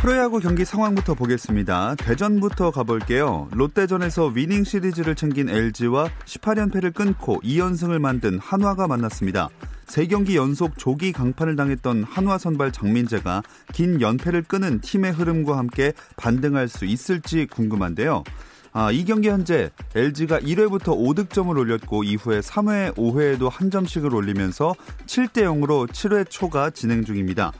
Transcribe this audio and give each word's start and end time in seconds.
프로야구 0.00 0.40
경기 0.40 0.64
상황부터 0.64 1.12
보겠습니다. 1.12 1.94
대전부터 1.96 2.70
가볼게요. 2.70 3.48
롯데전에서 3.52 4.28
위닝 4.28 4.64
시리즈를 4.64 5.14
챙긴 5.14 5.50
LG와 5.50 6.08
18연패를 6.24 6.94
끊고 6.94 7.38
2연승을 7.42 7.98
만든 7.98 8.38
한화가 8.38 8.86
만났습니다. 8.86 9.50
3경기 9.84 10.36
연속 10.36 10.78
조기 10.78 11.12
강판을 11.12 11.54
당했던 11.54 12.04
한화 12.04 12.38
선발 12.38 12.72
장민재가 12.72 13.42
긴 13.74 14.00
연패를 14.00 14.44
끄는 14.44 14.80
팀의 14.80 15.12
흐름과 15.12 15.58
함께 15.58 15.92
반등할 16.16 16.68
수 16.68 16.86
있을지 16.86 17.46
궁금한데요. 17.46 18.24
아, 18.72 18.90
이 18.90 19.04
경기 19.04 19.28
현재 19.28 19.68
LG가 19.94 20.40
1회부터 20.40 20.96
5득점을 20.96 21.54
올렸고 21.58 22.04
이후에 22.04 22.40
3회, 22.40 22.94
5회에도 22.94 23.50
한 23.50 23.70
점씩을 23.70 24.14
올리면서 24.14 24.74
7대 25.04 25.42
0으로 25.42 25.86
7회 25.86 26.30
초가 26.30 26.70
진행 26.70 27.04
중입니다. 27.04 27.52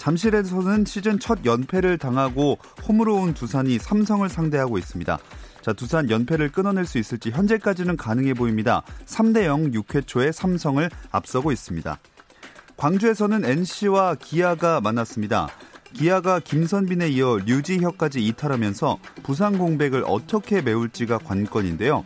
잠실에서는 0.00 0.86
시즌 0.86 1.18
첫 1.18 1.44
연패를 1.44 1.98
당하고 1.98 2.56
홈으로 2.88 3.16
온 3.16 3.34
두산이 3.34 3.78
삼성을 3.78 4.26
상대하고 4.26 4.78
있습니다. 4.78 5.18
자, 5.60 5.72
두산 5.74 6.08
연패를 6.08 6.52
끊어낼 6.52 6.86
수 6.86 6.96
있을지 6.96 7.30
현재까지는 7.30 7.98
가능해 7.98 8.32
보입니다. 8.32 8.82
3대 9.04 9.44
0 9.44 9.72
6회 9.72 10.06
초에 10.06 10.32
삼성을 10.32 10.88
앞서고 11.10 11.52
있습니다. 11.52 11.98
광주에서는 12.78 13.44
NC와 13.44 14.14
기아가 14.14 14.80
만났습니다. 14.80 15.48
기아가 15.92 16.40
김선빈에 16.40 17.08
이어 17.10 17.36
류지혁까지 17.44 18.24
이탈하면서 18.24 18.98
부상 19.22 19.58
공백을 19.58 20.04
어떻게 20.06 20.62
메울지가 20.62 21.18
관건인데요. 21.18 22.04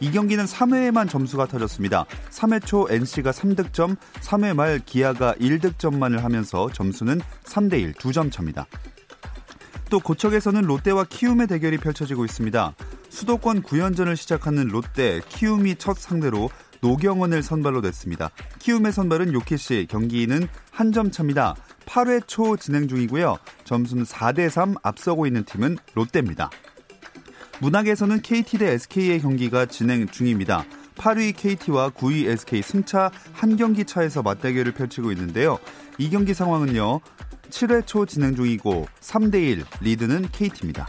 이 0.00 0.10
경기는 0.10 0.44
3회에만 0.44 1.08
점수가 1.08 1.46
터졌습니다. 1.46 2.04
3회 2.30 2.64
초 2.64 2.86
NC가 2.90 3.30
3득점, 3.30 3.96
3회 4.20 4.54
말 4.54 4.78
기아가 4.84 5.34
1득점만을 5.34 6.20
하면서 6.20 6.70
점수는 6.72 7.20
3대1 7.44 7.96
2점 7.96 8.30
차입니다. 8.30 8.66
또 9.88 10.00
고척에서는 10.00 10.62
롯데와 10.62 11.04
키움의 11.04 11.46
대결이 11.46 11.78
펼쳐지고 11.78 12.24
있습니다. 12.24 12.74
수도권 13.08 13.62
9연전을 13.62 14.16
시작하는 14.16 14.66
롯데, 14.66 15.20
키움이 15.28 15.76
첫 15.76 15.96
상대로 15.96 16.50
노경원을 16.82 17.42
선발로 17.42 17.80
냈습니다. 17.80 18.30
키움의 18.58 18.92
선발은 18.92 19.32
요키시, 19.32 19.86
경기는 19.88 20.46
한 20.70 20.92
점 20.92 21.10
차입니다. 21.10 21.54
8회 21.86 22.26
초 22.26 22.56
진행 22.56 22.88
중이고요. 22.88 23.38
점수는 23.64 24.04
4대 24.04 24.50
3 24.50 24.74
앞서고 24.82 25.26
있는 25.26 25.44
팀은 25.44 25.78
롯데입니다. 25.94 26.50
문학에서는 27.60 28.20
KT 28.20 28.58
대 28.58 28.72
SK의 28.72 29.20
경기가 29.20 29.66
진행 29.66 30.06
중입니다. 30.06 30.64
8위 30.96 31.34
KT와 31.36 31.90
9위 31.90 32.26
SK 32.28 32.62
승차 32.62 33.10
한 33.32 33.56
경기 33.56 33.84
차에서 33.84 34.22
맞대결을 34.22 34.72
펼치고 34.72 35.12
있는데요. 35.12 35.58
이 35.98 36.10
경기 36.10 36.34
상황은요. 36.34 37.00
7회 37.50 37.86
초 37.86 38.04
진행 38.06 38.34
중이고 38.34 38.86
3대1 39.00 39.64
리드는 39.80 40.28
KT입니다. 40.32 40.88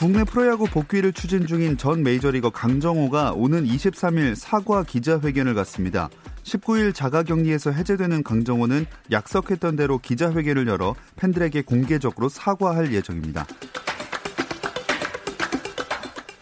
국내 0.00 0.24
프로야구 0.24 0.64
복귀를 0.64 1.12
추진 1.12 1.46
중인 1.46 1.76
전 1.76 2.02
메이저리거 2.02 2.48
강정호가 2.48 3.32
오는 3.32 3.66
23일 3.66 4.34
사과 4.34 4.82
기자회견을 4.82 5.52
갖습니다. 5.52 6.08
19일 6.42 6.94
자가격리에서 6.94 7.70
해제되는 7.70 8.22
강정호는 8.22 8.86
약속했던 9.10 9.76
대로 9.76 9.98
기자회견을 9.98 10.68
열어 10.68 10.94
팬들에게 11.16 11.60
공개적으로 11.60 12.30
사과할 12.30 12.94
예정입니다. 12.94 13.46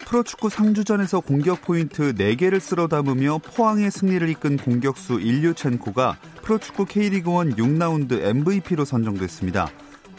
프로축구 0.05 0.49
상주전에서 0.49 1.19
공격 1.19 1.61
포인트 1.61 2.13
4개를 2.13 2.61
쓸어 2.61 2.87
담으며 2.87 3.39
포항의 3.39 3.91
승리를 3.91 4.29
이끈 4.29 4.55
공격수 4.55 5.19
일류첸코가 5.19 6.17
프로축구 6.43 6.85
K리그1 6.85 7.57
6라운드 7.57 8.23
MVP로 8.23 8.85
선정됐습니다. 8.85 9.69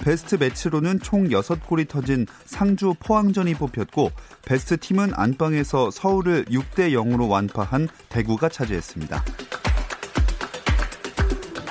베스트 0.01 0.37
매치로는 0.37 1.01
총 1.01 1.29
6골이 1.29 1.87
터진 1.89 2.27
상주 2.45 2.95
포항전이 3.01 3.55
뽑혔고 3.55 4.11
베스트 4.45 4.77
팀은 4.77 5.13
안방에서 5.15 5.91
서울을 5.91 6.47
6대 6.47 6.93
0으로 6.93 7.29
완파한 7.29 7.89
대구가 8.09 8.49
차지했습니다. 8.49 9.23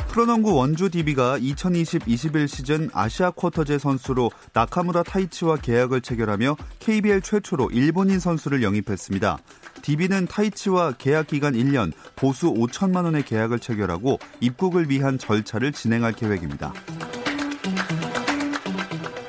프로농구 0.09 0.55
원주 0.55 0.89
DB가 0.89 1.37
2020-21 1.37 2.47
시즌 2.47 2.89
아시아 2.93 3.29
쿼터제 3.29 3.77
선수로 3.77 4.31
나카무라 4.53 5.03
타이치와 5.03 5.57
계약을 5.57 6.01
체결하며 6.01 6.57
KBL 6.79 7.21
최초로 7.21 7.69
일본인 7.69 8.19
선수를 8.19 8.63
영입했습니다. 8.63 9.37
DB는 9.83 10.25
타이치와 10.25 10.93
계약 10.93 11.27
기간 11.27 11.53
1년, 11.53 11.93
보수 12.15 12.51
5천만 12.51 13.05
원의 13.05 13.23
계약을 13.23 13.59
체결하고 13.59 14.19
입국을 14.39 14.89
위한 14.89 15.17
절차를 15.19 15.71
진행할 15.73 16.13
계획입니다. 16.13 16.73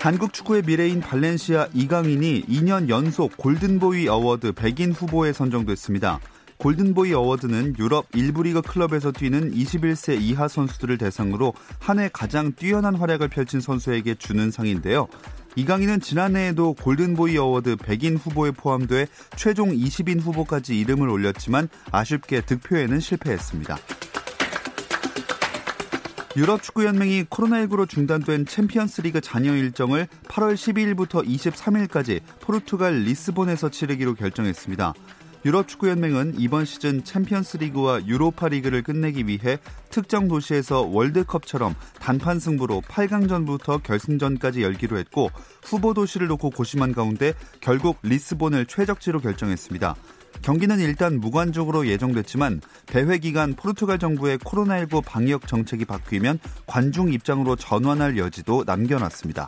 한국 0.00 0.32
축구의 0.32 0.62
미래인 0.62 1.00
발렌시아 1.00 1.68
이강인이 1.74 2.44
2년 2.46 2.88
연속 2.88 3.36
골든보이 3.36 4.08
어워드 4.08 4.52
100인 4.52 4.94
후보에 4.94 5.34
선정됐습니다. 5.34 6.20
골든보이 6.56 7.12
어워드는 7.12 7.74
유럽 7.78 8.06
일부 8.14 8.42
리그 8.42 8.62
클럽에서 8.62 9.12
뛰는 9.12 9.52
21세 9.52 10.18
이하 10.20 10.48
선수들을 10.48 10.96
대상으로 10.96 11.52
한 11.78 11.98
해 11.98 12.08
가장 12.10 12.52
뛰어난 12.52 12.94
활약을 12.94 13.28
펼친 13.28 13.60
선수에게 13.60 14.14
주는 14.14 14.50
상인데요. 14.50 15.06
이강인은 15.56 16.00
지난해에도 16.00 16.74
골든보이 16.74 17.36
어워드 17.36 17.76
100인 17.76 18.18
후보에 18.18 18.52
포함돼 18.52 19.06
최종 19.36 19.70
20인 19.70 20.22
후보까지 20.22 20.78
이름을 20.80 21.10
올렸지만 21.10 21.68
아쉽게 21.92 22.40
득표에는 22.40 23.00
실패했습니다. 23.00 23.76
유럽 26.36 26.62
축구 26.62 26.84
연맹이 26.84 27.24
코로나19로 27.24 27.88
중단된 27.88 28.46
챔피언스 28.46 29.00
리그 29.00 29.20
잔여 29.20 29.52
일정을 29.56 30.06
8월 30.28 30.54
12일부터 30.54 31.26
23일까지 31.26 32.20
포르투갈 32.40 33.00
리스본에서 33.00 33.68
치르기로 33.68 34.14
결정했습니다. 34.14 34.94
유럽 35.44 35.66
축구 35.66 35.88
연맹은 35.88 36.34
이번 36.38 36.66
시즌 36.66 37.02
챔피언스 37.02 37.56
리그와 37.56 38.06
유로파 38.06 38.46
리그를 38.46 38.82
끝내기 38.82 39.26
위해 39.26 39.58
특정 39.88 40.28
도시에서 40.28 40.82
월드컵처럼 40.82 41.74
단판 41.98 42.38
승부로 42.38 42.82
8강전부터 42.82 43.82
결승전까지 43.82 44.62
열기로 44.62 44.98
했고 44.98 45.30
후보 45.62 45.94
도시를 45.94 46.28
놓고 46.28 46.50
고심한 46.50 46.92
가운데 46.92 47.32
결국 47.60 47.98
리스본을 48.04 48.66
최적지로 48.66 49.18
결정했습니다. 49.18 49.96
경기는 50.42 50.78
일단 50.80 51.20
무관중으로 51.20 51.86
예정됐지만 51.86 52.60
대회 52.86 53.18
기간 53.18 53.54
포르투갈 53.54 53.98
정부의 53.98 54.38
코로나19 54.38 55.04
방역 55.04 55.46
정책이 55.46 55.84
바뀌면 55.84 56.38
관중 56.66 57.12
입장으로 57.12 57.56
전환할 57.56 58.16
여지도 58.16 58.64
남겨놨습니다. 58.66 59.46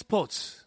스포츠 0.00 0.04
스포츠. 0.04 0.60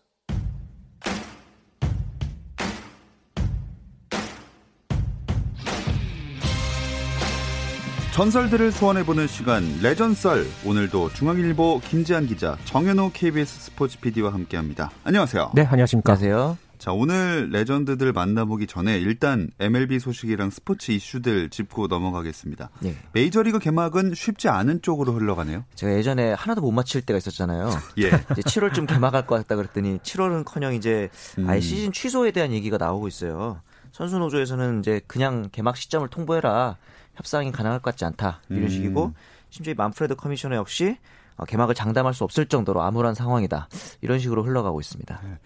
전설들을 8.14 8.72
소환해보는 8.72 9.26
시간 9.26 9.64
레전썰 9.82 10.46
오늘도 10.66 11.14
중앙일보 11.14 11.82
김지한 11.84 12.28
기자 12.28 12.58
정현호 12.66 13.10
KBS 13.14 13.60
스포츠 13.60 14.00
PD와 14.00 14.32
함께합니다. 14.34 14.92
안녕하세요. 15.04 15.54
네, 15.56 15.64
안녕하십니까. 15.64 16.14
안녕하세요. 16.14 16.63
자 16.84 16.92
오늘 16.92 17.48
레전드들 17.50 18.12
만나보기 18.12 18.68
전에 18.68 18.98
일단 18.98 19.50
MLB 19.58 20.00
소식이랑 20.00 20.50
스포츠 20.50 20.92
이슈들 20.92 21.50
짚고 21.50 21.88
넘어가겠습니다. 21.88 22.72
네. 22.82 22.94
메이저리그 23.14 23.60
개막은 23.60 24.14
쉽지 24.14 24.50
않은 24.50 24.82
쪽으로 24.82 25.14
흘러가네요. 25.14 25.64
제가 25.76 25.94
예전에 25.94 26.34
하나도 26.34 26.60
못 26.60 26.72
맞힐 26.72 27.02
때가 27.04 27.18
있었잖아요. 27.20 27.70
예. 28.00 28.08
이제 28.08 28.42
7월쯤 28.42 28.86
개막할 28.86 29.26
것 29.26 29.36
같다 29.38 29.56
그랬더니 29.56 30.00
7월은커녕 30.00 30.76
이제 30.76 31.08
아예 31.48 31.60
음. 31.60 31.62
시즌 31.62 31.94
취소에 31.94 32.32
대한 32.32 32.52
얘기가 32.52 32.78
나오고 32.78 33.08
있어요. 33.08 33.62
선수 33.94 34.20
노조에서는 34.20 34.80
이제 34.80 35.00
그냥 35.08 35.48
개막 35.54 35.78
시점을 35.78 36.06
통보해라. 36.10 36.76
협상이 37.16 37.54
가능할 37.54 37.80
것 37.80 37.92
같지 37.92 38.04
않다 38.04 38.42
이런 38.50 38.64
음. 38.64 38.68
식이고 38.68 39.14
심지어 39.50 39.74
만프레드 39.78 40.16
커미셔너 40.16 40.58
역시 40.58 40.98
어, 41.38 41.46
개막을 41.46 41.76
장담할 41.76 42.14
수 42.14 42.26
없을 42.26 42.46
정도로 42.46 42.82
암울한 42.82 43.16
상황이다 43.16 43.70
이런 44.02 44.20
식으로 44.20 44.44
흘러가고 44.44 44.82
있습니다. 44.82 45.22
네. 45.24 45.38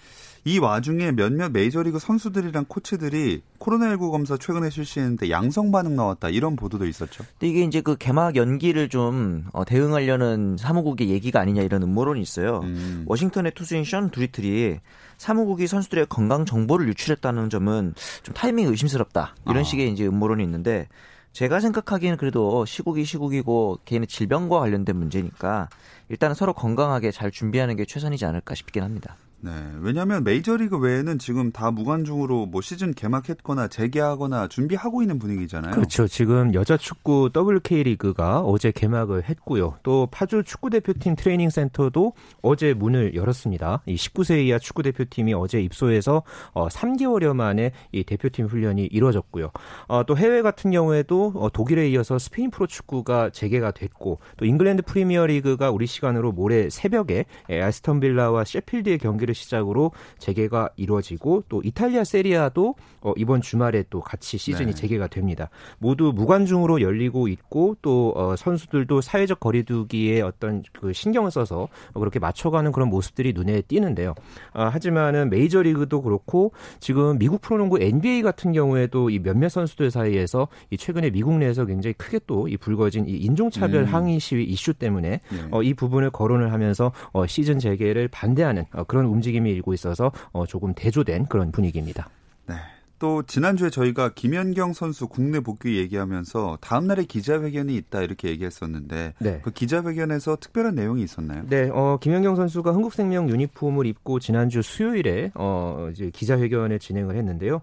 이 0.48 0.60
와중에 0.60 1.12
몇몇 1.12 1.52
메이저리그 1.52 2.00
선수들이랑 2.00 2.68
코치들이 2.70 3.42
코로나19 3.60 4.12
검사 4.12 4.38
최근에 4.38 4.70
실시했는데 4.70 5.30
양성 5.30 5.74
반응 5.74 5.98
나왔다 5.98 6.30
이런 6.30 6.56
보도도 6.56 6.86
있었죠. 6.86 7.26
근데 7.32 7.50
이게 7.50 7.64
이제 7.64 7.82
그 7.82 7.98
개막 7.98 8.38
연기를 8.38 8.88
좀 8.88 9.44
어, 9.52 9.66
대응하려는 9.66 10.56
사무국의 10.58 11.10
얘기가 11.10 11.42
아니냐 11.42 11.64
이런 11.64 11.84
음모론이 11.84 12.22
있어요. 12.22 12.62
음. 12.64 13.04
워싱턴의 13.08 13.56
투수인 13.56 13.84
션 13.84 14.10
두리틀이 14.10 14.80
사무국이 15.18 15.68
선수들의 15.68 16.06
건강 16.08 16.46
정보를 16.46 16.88
유출했다는 16.88 17.50
점은 17.50 17.94
좀 18.24 18.34
타이밍이 18.34 18.70
의심스럽다 18.70 19.36
이런 19.48 19.58
아. 19.58 19.64
식의 19.64 19.92
이제 19.92 20.08
음모론이 20.08 20.42
있는데 20.46 20.88
제가 21.34 21.60
생각하기에는 21.60 22.18
그래도 22.18 22.64
시국이 22.64 23.04
시국이고 23.04 23.80
개인의 23.84 24.08
질병과 24.08 24.62
관련된 24.62 24.96
문제니까 24.96 25.68
일단은 26.08 26.36
서로 26.36 26.54
건강하게 26.54 27.12
잘 27.12 27.32
준비하는 27.32 27.76
게 27.76 27.84
최선이지 27.84 28.24
않을까 28.24 28.56
싶긴 28.56 28.84
합니다. 28.84 29.18
네. 29.40 29.52
왜냐하면 29.82 30.24
메이저리그 30.24 30.80
외에는 30.80 31.20
지금 31.20 31.52
다 31.52 31.70
무관중으로 31.70 32.48
뭐 32.48 32.62
시즌 32.62 32.94
개막했거나 32.94 33.68
재개하거나 33.68 34.48
준비하고 34.48 35.04
있는 35.04 35.20
분위기잖아요. 35.20 35.76
그렇죠. 35.76 36.08
지금 36.08 36.54
여자 36.56 36.76
축구 36.76 37.30
WK 37.36 37.84
리그가 37.84 38.42
어제 38.42 38.72
개막을 38.72 39.24
했고요. 39.26 39.76
또 39.84 40.08
파주 40.10 40.44
축구 40.44 40.72
대표팀 40.72 41.16
트레이닝 41.16 41.52
센터도 41.52 42.14
어제 42.42 42.74
문을 42.74 43.14
열었습니다. 43.14 43.84
이 43.86 43.96
19세 43.96 44.44
이하 44.46 44.58
축구 44.58 44.82
대표팀이 44.82 45.34
어제 45.36 45.62
입소해서 45.62 46.24
어 46.54 46.68
3개월여 46.68 47.36
만에 47.36 47.72
이 47.92 48.04
대표팀 48.04 48.48
훈련이 48.48 48.86
이루어졌고요. 48.88 49.52
어, 49.88 50.04
또 50.06 50.18
해외 50.18 50.42
같은 50.42 50.72
경우에도 50.72 51.34
어, 51.36 51.50
독일에 51.50 51.90
이어서 51.90 52.18
스페인 52.18 52.50
프로 52.50 52.66
축구가 52.66 53.30
재개가 53.30 53.72
됐고 53.72 54.20
또 54.38 54.46
잉글랜드 54.46 54.82
프리미어 54.84 55.28
리그가 55.28 55.70
우리 55.70 55.86
시간으로 55.86 56.32
모레 56.32 56.70
새벽에 56.70 57.26
아스턴 57.50 58.00
빌라와 58.00 58.44
셰필드의 58.44 58.98
경기를 58.98 59.27
경기를 59.28 59.36
시작으로 59.36 59.92
재개가 60.18 60.72
이루어지고 60.76 61.44
또 61.50 61.62
이탈리아 61.64 62.04
세리에 62.04 62.49
A도 62.49 62.76
어, 63.02 63.14
이번 63.16 63.42
주말에 63.42 63.84
또 63.90 64.02
같이 64.02 64.38
시즌이 64.38 64.72
네. 64.72 64.74
재개가 64.74 65.08
됩니다. 65.08 65.50
모두 65.78 66.12
무관중으로 66.16 66.82
열리고 66.82 67.28
있고 67.28 67.78
또 67.82 68.14
어, 68.16 68.36
선수들도 68.36 69.02
사회적 69.02 69.40
거리두기에 69.40 70.22
어떤 70.22 70.64
그 70.74 70.94
신경을 70.94 71.30
써서 71.32 71.68
그렇게 71.94 72.20
맞춰가는 72.20 72.72
그런 72.72 72.90
모습들이 72.90 73.34
눈에 73.34 73.62
띄는데요. 73.62 74.16
아, 74.54 74.66
하지만은 74.66 75.30
메이저리그도 75.30 76.02
그렇고 76.02 76.54
지금 76.80 77.20
미국 77.20 77.42
프로농구 77.42 77.80
NBA 77.80 78.24
같은 78.24 78.52
경우에도 78.52 79.10
이 79.10 79.20
몇몇 79.20 79.50
선수들 79.50 79.92
사이에서 79.92 80.48
이 80.72 80.78
최근에 80.78 81.12
미국 81.12 81.38
내에서 81.38 81.66
굉장히 81.66 81.94
크게 81.94 82.20
또 82.26 82.48
이 82.48 82.58
불거진 82.58 83.08
이 83.08 83.18
인종차별 83.18 83.82
음. 83.82 83.86
항의 83.86 84.20
시위 84.20 84.44
이슈 84.46 84.74
때문에 84.74 85.10
네. 85.10 85.38
어, 85.52 85.62
이 85.62 85.74
부분을 85.74 86.10
거론을 86.12 86.52
하면서 86.52 86.92
어, 87.12 87.26
시즌 87.28 87.60
재개를 87.60 88.08
반대하는 88.08 88.66
어, 88.74 88.84
그런 88.84 89.06
움직임이 89.18 89.52
일고 89.52 89.74
있어서 89.74 90.12
어, 90.32 90.46
조금 90.46 90.74
대조된 90.74 91.28
그런 91.28 91.52
분위기입니다. 91.52 92.10
네. 92.48 92.56
또 93.00 93.22
지난주에 93.22 93.70
저희가 93.70 94.14
김연경 94.16 94.74
선수 94.74 95.08
국내 95.08 95.40
복귀 95.40 95.78
얘기하면서 95.78 96.58
다음 96.62 96.88
날에 96.88 97.04
기자회견이 97.04 97.76
있다 97.76 98.02
이렇게 98.02 98.30
얘기했었는데 98.30 99.14
네. 99.20 99.40
그 99.44 99.52
기자회견에서 99.52 100.38
특별한 100.38 100.74
내용이 100.74 101.04
있었나요? 101.04 101.44
네, 101.48 101.70
어, 101.72 102.00
김연경 102.02 102.36
선수가 102.36 102.74
한국생명 102.74 103.30
유니폼을 103.30 103.86
입고 103.86 104.20
지난주 104.20 104.62
수요일에 104.62 105.32
어, 105.36 105.90
이제 105.92 106.10
기자회견을 106.12 106.80
진행을 106.80 107.16
했는데요. 107.16 107.62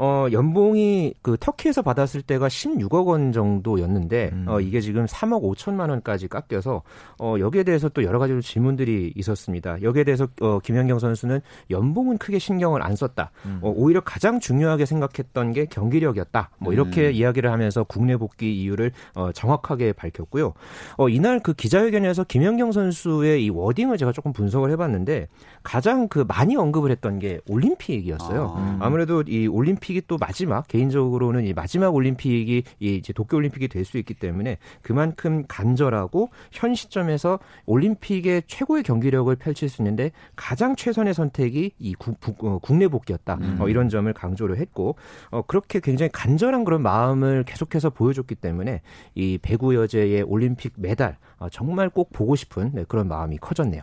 어, 0.00 0.28
연봉이 0.30 1.12
그 1.22 1.36
터키에서 1.40 1.82
받았을 1.82 2.22
때가 2.22 2.46
16억 2.46 3.06
원 3.08 3.32
정도였는데 3.32 4.30
음. 4.32 4.44
어, 4.46 4.60
이게 4.60 4.80
지금 4.80 5.06
3억 5.06 5.42
5천만 5.42 5.90
원까지 5.90 6.28
깎여서 6.28 6.82
어, 7.18 7.34
여기에 7.40 7.64
대해서 7.64 7.88
또 7.88 8.04
여러 8.04 8.20
가지 8.20 8.40
질문들이 8.40 9.12
있었습니다. 9.16 9.82
여기에 9.82 10.04
대해서 10.04 10.28
어, 10.40 10.60
김연경 10.60 11.00
선수는 11.00 11.40
연봉은 11.70 12.18
크게 12.18 12.38
신경을 12.38 12.80
안 12.80 12.94
썼다. 12.94 13.32
음. 13.46 13.58
어, 13.60 13.72
오히려 13.74 14.00
가장 14.00 14.38
중요하게 14.38 14.86
생각했던 14.86 15.52
게 15.52 15.66
경기력이었다. 15.66 16.50
뭐 16.58 16.72
이렇게 16.72 17.08
음. 17.08 17.12
이야기를 17.14 17.50
하면서 17.50 17.82
국내 17.82 18.16
복귀 18.16 18.62
이유를 18.62 18.92
어, 19.16 19.32
정확하게 19.32 19.94
밝혔고요. 19.94 20.54
어, 20.96 21.08
이날 21.08 21.40
그 21.40 21.54
기자회견에서 21.54 22.22
김연경 22.22 22.70
선수의 22.70 23.44
이 23.44 23.50
워딩을 23.50 23.98
제가 23.98 24.12
조금 24.12 24.32
분석을 24.32 24.70
해봤는데 24.70 25.26
가장 25.64 26.06
그 26.06 26.24
많이 26.28 26.54
언급을 26.54 26.92
했던 26.92 27.18
게 27.18 27.40
올림픽이었어요. 27.48 28.54
아. 28.56 28.78
아무래도 28.80 29.24
이 29.26 29.48
올림픽 29.48 29.87
올림픽이 29.88 30.02
또 30.06 30.18
마지막 30.18 30.68
개인적으로는 30.68 31.46
이 31.46 31.52
마지막 31.52 31.94
올림픽이 31.94 32.62
이 32.80 32.94
이제 32.94 33.12
도쿄 33.12 33.36
올림픽이 33.36 33.68
될 33.68 33.88
수 33.88 33.96
있기 33.96 34.12
때문에 34.12 34.58
그만큼 34.82 35.44
간절하고 35.48 36.28
현 36.52 36.74
시점에서 36.74 37.38
올림픽의 37.64 38.42
최고의 38.46 38.82
경기력을 38.82 39.34
펼칠 39.36 39.70
수 39.70 39.80
있는데 39.80 40.10
가장 40.36 40.76
최선의 40.76 41.14
선택이 41.14 41.72
이 41.78 41.94
구, 41.94 42.14
어, 42.42 42.58
국내 42.60 42.86
복귀였다. 42.86 43.38
음. 43.40 43.56
어, 43.60 43.68
이런 43.68 43.88
점을 43.88 44.12
강조를 44.12 44.58
했고 44.58 44.96
어, 45.30 45.40
그렇게 45.42 45.80
굉장히 45.80 46.10
간절한 46.12 46.64
그런 46.64 46.82
마음을 46.82 47.44
계속해서 47.44 47.90
보여줬기 47.90 48.34
때문에 48.34 48.82
이 49.14 49.38
배구 49.40 49.74
여제의 49.74 50.22
올림픽 50.22 50.74
메달 50.76 51.16
어, 51.38 51.48
정말 51.48 51.88
꼭 51.88 52.12
보고 52.12 52.36
싶은 52.36 52.72
네, 52.74 52.84
그런 52.86 53.08
마음이 53.08 53.38
커졌네요. 53.38 53.80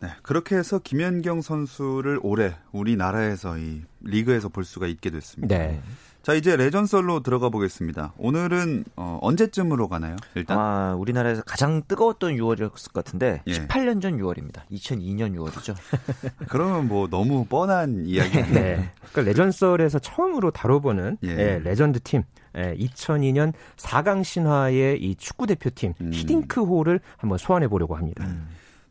네, 0.00 0.08
그렇게 0.22 0.56
해서 0.56 0.78
김연경 0.78 1.42
선수를 1.42 2.20
올해 2.22 2.54
우리나라에서 2.72 3.58
이 3.58 3.82
리그에서 4.00 4.48
볼 4.48 4.64
수가 4.64 4.86
있게 4.86 5.10
됐습니다. 5.10 5.56
네. 5.56 5.80
자, 6.22 6.34
이제 6.34 6.56
레전설로 6.56 7.22
들어가 7.22 7.48
보겠습니다. 7.48 8.12
오늘은 8.18 8.84
어, 8.96 9.18
언제쯤으로 9.22 9.88
가나요? 9.88 10.16
일단 10.34 10.58
아, 10.58 10.94
우리나라에서 10.98 11.42
가장 11.42 11.82
뜨거웠던 11.88 12.34
6월이었을 12.36 12.92
것 12.92 13.04
같은데 13.04 13.40
예. 13.46 13.52
18년 13.52 14.02
전 14.02 14.18
6월입니다. 14.18 14.60
2002년 14.70 15.34
6월이죠. 15.36 15.74
그러면 16.48 16.86
뭐 16.86 17.08
너무 17.08 17.46
뻔한 17.46 18.04
이야기네요. 18.04 18.52
네. 18.52 18.90
그러니까 19.10 19.22
레전설에서 19.22 20.00
처음으로 20.00 20.50
다뤄보는 20.50 21.16
예. 21.24 21.28
예, 21.28 21.60
레전드 21.64 21.98
팀. 22.00 22.24
예, 22.56 22.74
2002년 22.74 23.54
4강 23.76 24.22
신화의 24.22 25.02
이 25.02 25.14
축구 25.14 25.46
대표팀 25.46 25.94
음. 26.00 26.10
히딩크호를 26.12 27.00
한번 27.16 27.38
소환해 27.38 27.68
보려고 27.68 27.96
합니다. 27.96 28.26
음. 28.26 28.48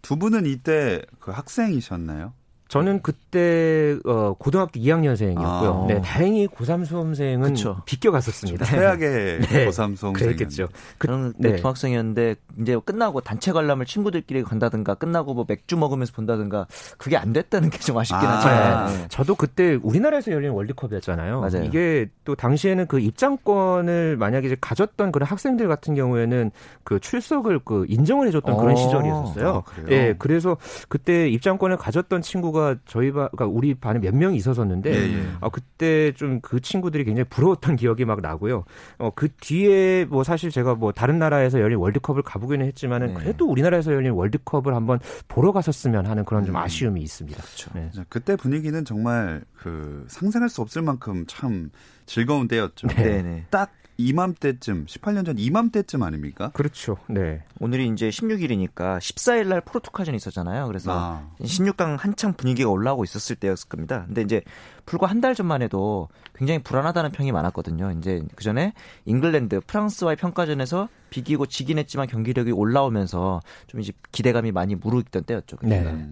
두 0.07 0.15
분은 0.15 0.45
이때 0.45 1.01
그 1.19 1.31
학생이셨나요? 1.31 2.33
저는 2.67 3.01
그때 3.01 3.97
어 4.05 4.33
고등학교 4.37 4.79
2학년생이었고요. 4.79 5.83
아. 5.83 5.85
네, 5.87 6.01
다행히 6.01 6.47
고3 6.47 6.85
수험생은 6.85 7.49
그쵸. 7.49 7.81
비껴갔었습니다. 7.85 8.65
최악의 8.65 9.39
네. 9.41 9.65
고3 9.67 9.95
수험생. 9.95 10.13
그랬겠죠. 10.13 10.67
그, 10.97 11.07
저는 11.07 11.33
네. 11.37 11.55
중학생이었는데 11.55 12.35
이제 12.61 12.77
끝나고 12.85 13.21
단체 13.21 13.51
관람을 13.51 13.85
친구들끼리 13.85 14.43
간다든가 14.43 14.95
끝나고 14.95 15.33
뭐 15.33 15.45
맥주 15.47 15.77
먹으면서 15.77 16.13
본다든가 16.13 16.67
그게 16.97 17.17
안 17.17 17.33
됐다는 17.33 17.69
게 17.69 17.77
좀 17.87 17.97
아쉽긴 17.97 18.27
아. 18.27 18.85
하죠. 18.85 18.97
네. 18.97 19.07
저도 19.07 19.35
그때 19.35 19.79
우리나라에서 19.81 20.31
열린 20.31 20.51
월드컵이었잖아요. 20.51 21.39
맞아요. 21.39 21.63
이게 21.63 22.09
또 22.25 22.35
당시에는 22.35 22.87
그 22.87 22.99
입장권을 22.99 24.17
만약에 24.17 24.47
이제 24.47 24.57
가졌던 24.59 25.13
그런 25.13 25.25
학생들 25.27 25.67
같은 25.69 25.95
경우에는 25.95 26.51
그 26.83 26.99
출석을 26.99 27.59
그 27.63 27.85
인정을 27.87 28.27
해줬던 28.27 28.57
그런 28.57 28.73
어. 28.73 28.75
시절이었어요. 28.75 29.63
아, 29.65 29.81
예, 29.89 30.07
네, 30.07 30.15
그래서 30.19 30.57
그때 30.89 31.29
입장권을 31.29 31.77
가졌던 31.77 32.21
친구가 32.21 32.56
친구가 32.57 32.75
저희 32.85 33.11
반, 33.11 33.29
그러니까 33.31 33.45
우리 33.45 33.73
반에 33.73 33.99
몇 33.99 34.15
명이 34.15 34.35
있었었는데, 34.37 34.91
예, 34.91 35.19
예. 35.19 35.27
아, 35.41 35.49
그때 35.49 36.11
좀 36.13 36.41
그 36.47 36.61
친구들이 36.61 37.03
굉장히 37.03 37.27
부러웠던 37.29 37.75
기억이 37.77 38.05
막 38.05 38.21
나고요. 38.21 38.63
어, 38.97 39.11
그 39.13 39.29
뒤에 39.29 40.05
뭐 40.05 40.23
사실 40.23 40.49
제가 40.49 40.75
뭐 40.75 40.91
다른 40.91 41.19
나라에서 41.19 41.59
열린 41.59 41.77
월드컵을 41.77 42.21
가보기는 42.23 42.65
했지만은 42.65 43.07
네. 43.07 43.13
그래도 43.13 43.45
우리나라에서 43.45 43.93
열린 43.93 44.11
월드컵을 44.11 44.73
한번 44.73 44.99
보러 45.27 45.51
갔었으면 45.51 46.05
하는 46.05 46.25
그런 46.25 46.45
좀 46.45 46.55
음. 46.55 46.61
아쉬움이 46.61 47.01
있습니다. 47.01 47.41
그렇죠. 47.41 47.71
네. 47.73 47.89
그때 48.09 48.35
분위기는 48.35 48.83
정말 48.85 49.43
그 49.55 50.05
상상할 50.07 50.49
수 50.49 50.61
없을 50.61 50.81
만큼 50.81 51.25
참 51.27 51.69
즐거운 52.05 52.47
때였죠. 52.47 52.87
네. 52.87 53.45
딱 53.49 53.71
이맘때쯤 53.97 54.85
18년 54.85 55.25
전 55.25 55.37
이맘때쯤 55.37 56.03
아닙니까? 56.03 56.51
그렇죠. 56.53 56.97
네. 57.07 57.43
오늘이 57.59 57.87
이제 57.89 58.09
16일이니까 58.09 58.99
14일 58.99 59.47
날 59.47 59.61
포르투갈전이 59.61 60.15
있었잖아요. 60.17 60.67
그래서 60.67 60.91
아. 60.93 61.29
16강 61.41 61.97
한창 61.97 62.33
분위기가 62.33 62.69
올라오고 62.69 63.03
있었을 63.03 63.35
때였을 63.35 63.67
겁니다. 63.69 64.03
근데 64.07 64.21
이제 64.21 64.41
불과 64.85 65.07
한 65.07 65.17
달 65.17 65.33
전만 65.33 65.63
해도 65.63 66.09
굉장히 66.35 66.61
불안하다는 66.61 67.11
평이 67.11 67.31
많았거든요. 67.31 67.91
이제 67.97 68.21
그 68.35 68.43
전에 68.43 68.73
잉글랜드, 69.05 69.61
프랑스와의 69.61 70.15
평가전에서 70.17 70.89
비기고 71.09 71.47
지긴 71.47 71.79
했지만 71.79 72.05
경기력이 72.07 72.51
올라오면서 72.51 73.41
좀 73.65 73.79
이제 73.81 73.93
기대감이 74.11 74.51
많이 74.51 74.75
무르익던 74.75 75.23
때였죠. 75.23 75.57
네. 75.63 76.07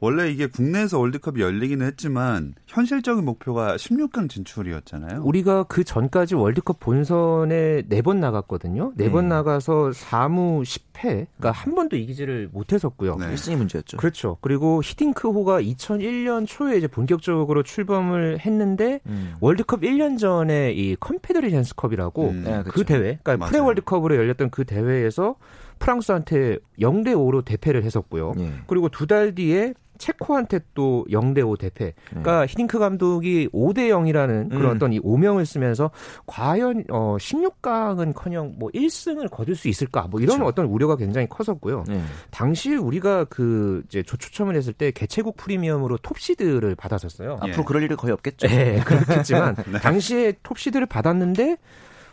음. 0.00 0.04
원래 0.04 0.30
이게 0.30 0.46
국내에서 0.46 0.98
월드컵이 0.98 1.40
열리기는 1.40 1.84
했지만 1.86 2.54
현실적인 2.66 3.24
목표가 3.24 3.76
16강 3.76 4.28
진출이었잖아요. 4.30 5.22
우리가 5.24 5.64
그 5.64 5.82
전까지 5.82 6.34
월드컵 6.36 6.78
본선에 6.80 7.82
네 7.88 8.00
번 8.02 8.20
나갔거든요. 8.20 8.92
네번 8.96 9.24
네. 9.28 9.34
나가서 9.34 9.90
4무 9.90 10.62
10패, 10.62 11.02
그러니까 11.36 11.50
한 11.50 11.74
번도 11.74 11.96
이기지를 11.96 12.48
못했었고요. 12.52 13.16
네. 13.16 13.34
1승이 13.34 13.56
문제였죠. 13.56 13.96
그렇죠. 13.96 14.36
그리고 14.40 14.80
히딩크호가 14.84 15.60
2001년 15.60 16.46
초에 16.46 16.78
이제 16.78 16.86
본격적으로 16.86 17.62
출범을 17.64 18.38
했는데 18.40 19.00
음. 19.06 19.34
월드컵 19.40 19.80
1년 19.80 20.16
전에 20.18 20.72
이 20.72 20.96
컨페더레이션스컵이라고 21.00 22.28
음. 22.28 22.42
네, 22.44 22.50
그렇죠. 22.62 22.70
그 22.72 22.84
대회, 22.84 23.18
그러니까 23.22 23.46
프레 23.48 23.58
월드컵으로 23.58 24.14
열렸던 24.16 24.50
그 24.50 24.64
대회에서 24.64 25.34
프랑스한테 25.78 26.58
0대 26.80 27.14
5로 27.14 27.44
대패를 27.44 27.82
했었고요. 27.84 28.34
예. 28.38 28.52
그리고 28.66 28.88
두 28.88 29.06
달 29.06 29.34
뒤에 29.34 29.74
체코한테 29.98 30.60
또 30.74 31.04
0대 31.10 31.46
5 31.46 31.56
대패. 31.56 31.94
그러니까 32.08 32.40
네. 32.40 32.46
히딩크 32.48 32.78
감독이 32.78 33.48
5대 33.52 33.88
0이라는 33.88 34.50
그런 34.50 34.70
음. 34.72 34.76
어떤 34.76 34.92
이 34.92 35.00
오명을 35.02 35.44
쓰면서 35.44 35.90
과연 36.26 36.84
어 36.90 37.16
16강은커녕 37.18 38.58
뭐 38.58 38.70
1승을 38.70 39.30
거둘 39.30 39.56
수 39.56 39.68
있을까? 39.68 40.02
뭐 40.02 40.20
이런 40.20 40.38
그렇죠. 40.38 40.48
어떤 40.48 40.66
우려가 40.66 40.96
굉장히 40.96 41.28
컸었고요. 41.28 41.84
네. 41.88 42.00
당시 42.30 42.74
우리가 42.74 43.24
그 43.24 43.82
이제 43.86 44.02
조추첨을 44.02 44.56
했을 44.56 44.72
때 44.72 44.90
개최국 44.90 45.36
프리미엄으로 45.36 45.98
톱시드를 45.98 46.74
받았었어요. 46.74 47.38
앞으로 47.40 47.58
예. 47.58 47.64
그럴 47.64 47.82
일이 47.82 47.96
거의 47.96 48.12
없겠죠. 48.12 48.46
네, 48.48 48.80
그렇겠지만 48.86 49.56
네. 49.72 49.78
당시에 49.80 50.34
톱시드를 50.42 50.86
받았는데 50.86 51.56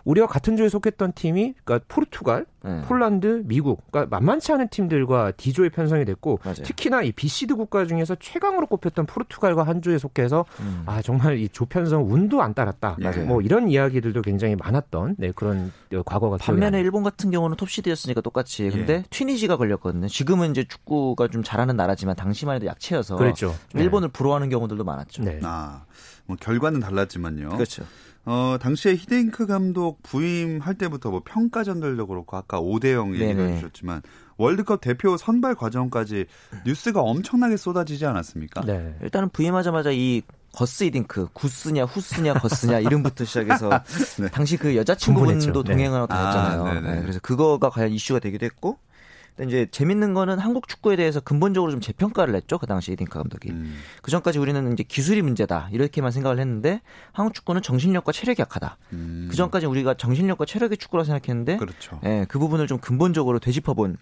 우리와 0.05 0.27
같은 0.27 0.55
조에 0.55 0.69
속했던 0.69 1.13
팀이 1.13 1.55
그러니까 1.63 1.85
포르투갈, 1.87 2.45
네. 2.65 2.81
폴란드, 2.81 3.43
미국, 3.45 3.84
그러니까 3.91 4.15
만만치 4.17 4.51
않은 4.53 4.69
팀들과 4.69 5.31
D조에 5.38 5.69
편성이 5.69 6.03
됐고 6.05 6.39
맞아요. 6.43 6.55
특히나 6.63 7.03
이 7.03 7.12
B시드 7.12 7.55
국가 7.55 7.86
중에서 7.86 8.15
최강으로 8.19 8.67
꼽혔던 8.67 9.05
포르투갈과 9.05 9.63
한 9.63 9.81
조에 9.81 9.98
속해서 9.98 10.45
음. 10.60 10.84
아 10.86 11.01
정말 11.01 11.38
이 11.39 11.50
조 11.55 11.65
편성 11.65 12.12
운도 12.12 12.41
안 12.41 12.53
따랐다. 12.53 12.98
맞아요. 13.00 13.25
뭐 13.25 13.41
이런 13.41 13.69
이야기들도 13.69 14.22
굉장히 14.24 14.55
많았던 14.55 15.15
네, 15.17 15.31
그런 15.34 15.72
과거가 16.05 16.38
반면에 16.38 16.81
일본 16.81 17.03
같은 17.03 17.31
경우는 17.31 17.55
톱시드였으니까 17.55 18.19
똑같이 18.22 18.69
근데 18.69 18.93
예. 18.93 19.03
튀니지가 19.10 19.55
걸렸거든요. 19.57 20.07
지금은 20.07 20.51
이제 20.51 20.63
축구가 20.65 21.29
좀 21.29 21.43
잘하는 21.43 21.75
나라지만 21.77 22.15
당시만 22.15 22.55
해도 22.55 22.65
약체여서 22.65 23.15
그렇죠. 23.17 23.55
일본을 23.74 24.10
네. 24.10 24.12
부러워하는 24.12 24.50
경우들도 24.50 24.84
많았죠. 24.84 25.24
네. 25.24 25.39
아, 25.43 25.86
뭐 26.25 26.36
결과는 26.39 26.79
달랐지만요. 26.81 27.50
그렇죠. 27.50 27.84
어, 28.27 28.57
당시에 28.60 28.95
히딩크 28.95 29.45
감독 29.45 30.01
부임할 30.01 30.74
때부터 30.75 31.12
뭐 31.12 31.22
평가전들도 31.24 32.07
그렇고 32.07 32.36
아까 32.38 32.54
5대 32.59 32.93
0 32.93 33.13
얘기를 33.15 33.50
해주셨지만 33.50 34.01
월드컵 34.38 34.81
대표 34.81 35.17
선발 35.17 35.55
과정까지 35.55 36.25
뉴스가 36.65 37.01
엄청나게 37.01 37.57
쏟아지지 37.57 38.05
않았습니까? 38.05 38.62
네. 38.65 38.95
일단은 39.01 39.29
부임하자마자 39.29 39.91
이 39.91 40.24
거스 40.53 40.85
이딩크, 40.85 41.27
구스냐, 41.33 41.83
후스냐, 41.83 42.33
거스냐 42.35 42.79
이름부터 42.79 43.25
시작해서 43.25 43.69
네. 44.19 44.29
당시 44.29 44.57
그 44.57 44.75
여자친구분도 44.75 45.63
네. 45.63 45.71
동행을 45.71 45.97
하고 45.97 46.07
다녔잖아요. 46.07 46.63
아, 46.63 46.79
네, 46.79 47.01
그래서 47.01 47.19
그거가 47.19 47.69
과연 47.69 47.91
이슈가 47.91 48.19
되기도 48.19 48.45
했고 48.45 48.77
근데 49.35 49.49
이제 49.49 49.67
재밌는 49.69 50.13
거는 50.13 50.39
한국 50.39 50.67
축구에 50.67 50.95
대해서 50.95 51.19
근본적으로 51.19 51.71
좀 51.71 51.81
재평가를 51.81 52.35
했죠. 52.35 52.57
그 52.57 52.67
당시 52.67 52.93
이딩카 52.93 53.19
감독이. 53.19 53.49
음. 53.49 53.75
그 54.01 54.09
전까지 54.09 54.39
우리는 54.39 54.71
이제 54.71 54.83
기술이 54.83 55.21
문제다. 55.21 55.69
이렇게만 55.71 56.11
생각을 56.11 56.39
했는데 56.39 56.81
한국 57.11 57.33
축구는 57.33 57.61
정신력과 57.61 58.11
체력이 58.13 58.41
약하다. 58.41 58.77
음. 58.93 59.27
그 59.29 59.35
전까지 59.35 59.65
우리가 59.65 59.95
정신력과 59.95 60.45
체력의 60.45 60.77
축구라 60.77 61.03
생각했는데 61.03 61.57
그렇죠. 61.57 61.99
예, 62.05 62.25
그 62.29 62.39
부분을 62.39 62.67
좀 62.67 62.79
근본적으로 62.79 63.39
되짚어 63.39 63.73
본 63.73 63.97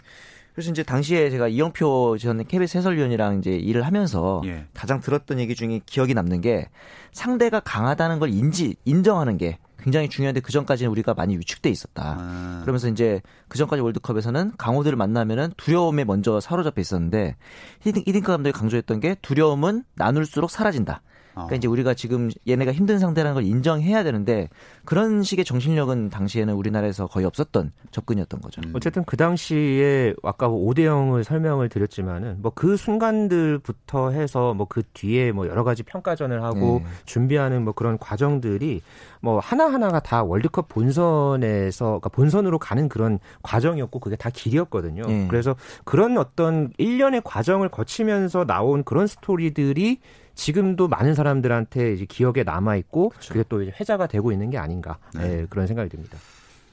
그래서 0.53 0.69
이제 0.69 0.83
당시에 0.83 1.31
제가 1.31 1.47
이영표 1.47 2.17
전 2.19 2.45
KBS 2.45 2.77
해설위원이랑 2.77 3.39
이제 3.39 3.55
일을 3.55 3.87
하면서 3.87 4.41
예. 4.45 4.67
가장 4.75 5.01
들었던 5.01 5.39
얘기 5.39 5.55
중에 5.55 5.81
기억이 5.85 6.13
남는 6.13 6.41
게 6.41 6.69
상대가 7.11 7.59
강하다는 7.59 8.19
걸 8.19 8.29
인지 8.29 8.75
인정하는 8.85 9.37
게 9.37 9.57
굉장히 9.83 10.07
중요한데 10.07 10.39
그 10.39 10.51
전까지는 10.51 10.89
우리가 10.91 11.13
많이 11.13 11.37
위축돼 11.37 11.69
있었다. 11.69 12.15
아. 12.17 12.59
그러면서 12.61 12.87
이제 12.87 13.21
그 13.49 13.57
전까지 13.57 13.81
월드컵에서는 13.81 14.53
강호들을 14.57 14.95
만나면은 14.95 15.51
두려움에 15.57 16.05
먼저 16.05 16.39
사로잡혀 16.39 16.79
있었는데 16.81 17.35
히딩, 17.81 18.03
히딩크 18.07 18.27
감독이 18.27 18.53
강조했던 18.53 19.01
게 19.01 19.15
두려움은 19.21 19.83
나눌수록 19.95 20.49
사라진다. 20.49 21.01
그러니까 21.33 21.53
어. 21.53 21.57
이제 21.57 21.67
우리가 21.67 21.93
지금 21.93 22.29
얘네가 22.47 22.73
힘든 22.73 22.99
상대라는 22.99 23.35
걸 23.35 23.43
인정해야 23.43 24.03
되는데 24.03 24.49
그런 24.85 25.23
식의 25.23 25.45
정신력은 25.45 26.09
당시에는 26.09 26.53
우리나라에서 26.53 27.07
거의 27.07 27.25
없었던 27.25 27.71
접근이었던 27.91 28.41
거죠. 28.41 28.61
음. 28.65 28.73
어쨌든 28.75 29.03
그 29.05 29.17
당시에 29.17 30.13
아까 30.23 30.49
5대 30.49 30.83
뭐 30.89 31.17
0을 31.17 31.23
설명을 31.23 31.69
드렸지만은 31.69 32.41
뭐 32.41 32.51
그 32.55 32.77
순간들부터 32.77 34.11
해서 34.11 34.53
뭐 34.53 34.67
그 34.73 34.81
뒤에 34.93 35.31
뭐 35.31 35.47
여러 35.47 35.63
가지 35.63 35.83
평가전을 35.83 36.43
하고 36.43 36.81
네. 36.83 36.89
준비하는 37.05 37.63
뭐 37.63 37.73
그런 37.73 37.97
과정들이 37.99 38.81
뭐 39.21 39.39
하나하나가 39.39 39.99
다 39.99 40.23
월드컵 40.23 40.67
본선에서 40.67 41.85
그러니까 41.85 42.09
본선으로 42.09 42.57
가는 42.59 42.89
그런 42.89 43.19
과정이었고 43.43 43.99
그게 43.99 44.15
다 44.15 44.29
길이었거든요. 44.31 45.03
네. 45.03 45.27
그래서 45.29 45.55
그런 45.85 46.17
어떤 46.17 46.71
일련의 46.77 47.21
과정을 47.23 47.69
거치면서 47.69 48.45
나온 48.45 48.83
그런 48.83 49.05
스토리들이 49.07 49.99
지금도 50.35 50.87
많은 50.87 51.13
사람들한테 51.15 51.93
이제 51.93 52.05
기억에 52.05 52.43
남아 52.43 52.75
있고 52.77 53.09
그렇죠. 53.09 53.33
그게 53.33 53.45
또 53.47 53.61
이제 53.61 53.71
회자가 53.79 54.07
되고 54.07 54.31
있는 54.31 54.49
게 54.49 54.57
아닌가 54.57 54.97
네. 55.13 55.27
네, 55.27 55.45
그런 55.49 55.67
생각이 55.67 55.89
듭니다. 55.89 56.17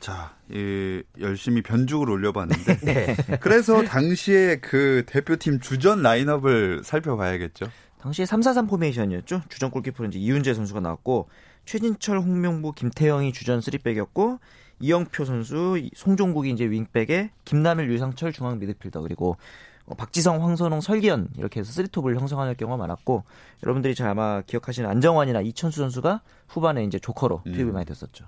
자, 0.00 0.34
예, 0.54 1.02
열심히 1.20 1.62
변죽을 1.62 2.08
울려봤는데 2.08 2.78
네. 2.80 3.16
그래서 3.40 3.82
당시에 3.82 4.56
그 4.56 5.04
대표팀 5.06 5.60
주전 5.60 6.02
라인업을 6.02 6.82
살펴봐야겠죠. 6.84 7.66
당시에 8.00 8.24
3-4-3 8.24 8.68
포메이션이었죠. 8.68 9.42
주전 9.50 9.70
골키퍼는 9.70 10.10
이제 10.10 10.18
이운재 10.18 10.54
선수가 10.54 10.80
나왔고 10.80 11.28
최진철, 11.66 12.18
홍명보, 12.18 12.72
김태영이 12.72 13.32
주전 13.34 13.60
3백이었고 13.60 14.38
이영표 14.80 15.26
선수, 15.26 15.80
송종국이 15.94 16.50
이제 16.50 16.64
윙백에 16.64 17.30
김남일, 17.44 17.90
유상철 17.90 18.32
중앙 18.32 18.58
미드필더 18.58 19.02
그리고 19.02 19.32
어, 19.32 19.36
박지성, 19.96 20.42
황선홍, 20.42 20.80
설기현 20.80 21.30
이렇게 21.36 21.60
해서 21.60 21.72
쓰리톱을 21.72 22.16
형성하는 22.16 22.56
경우가 22.56 22.76
많았고 22.76 23.24
여러분들이 23.62 23.94
잘 23.94 24.08
아마 24.08 24.42
기억하시는 24.42 24.88
안정환이나 24.88 25.40
이천수 25.40 25.80
선수가 25.80 26.20
후반에 26.48 26.84
이제 26.84 26.98
조커로 26.98 27.42
투입이 27.44 27.62
음. 27.62 27.72
많이 27.72 27.86
됐었죠. 27.86 28.26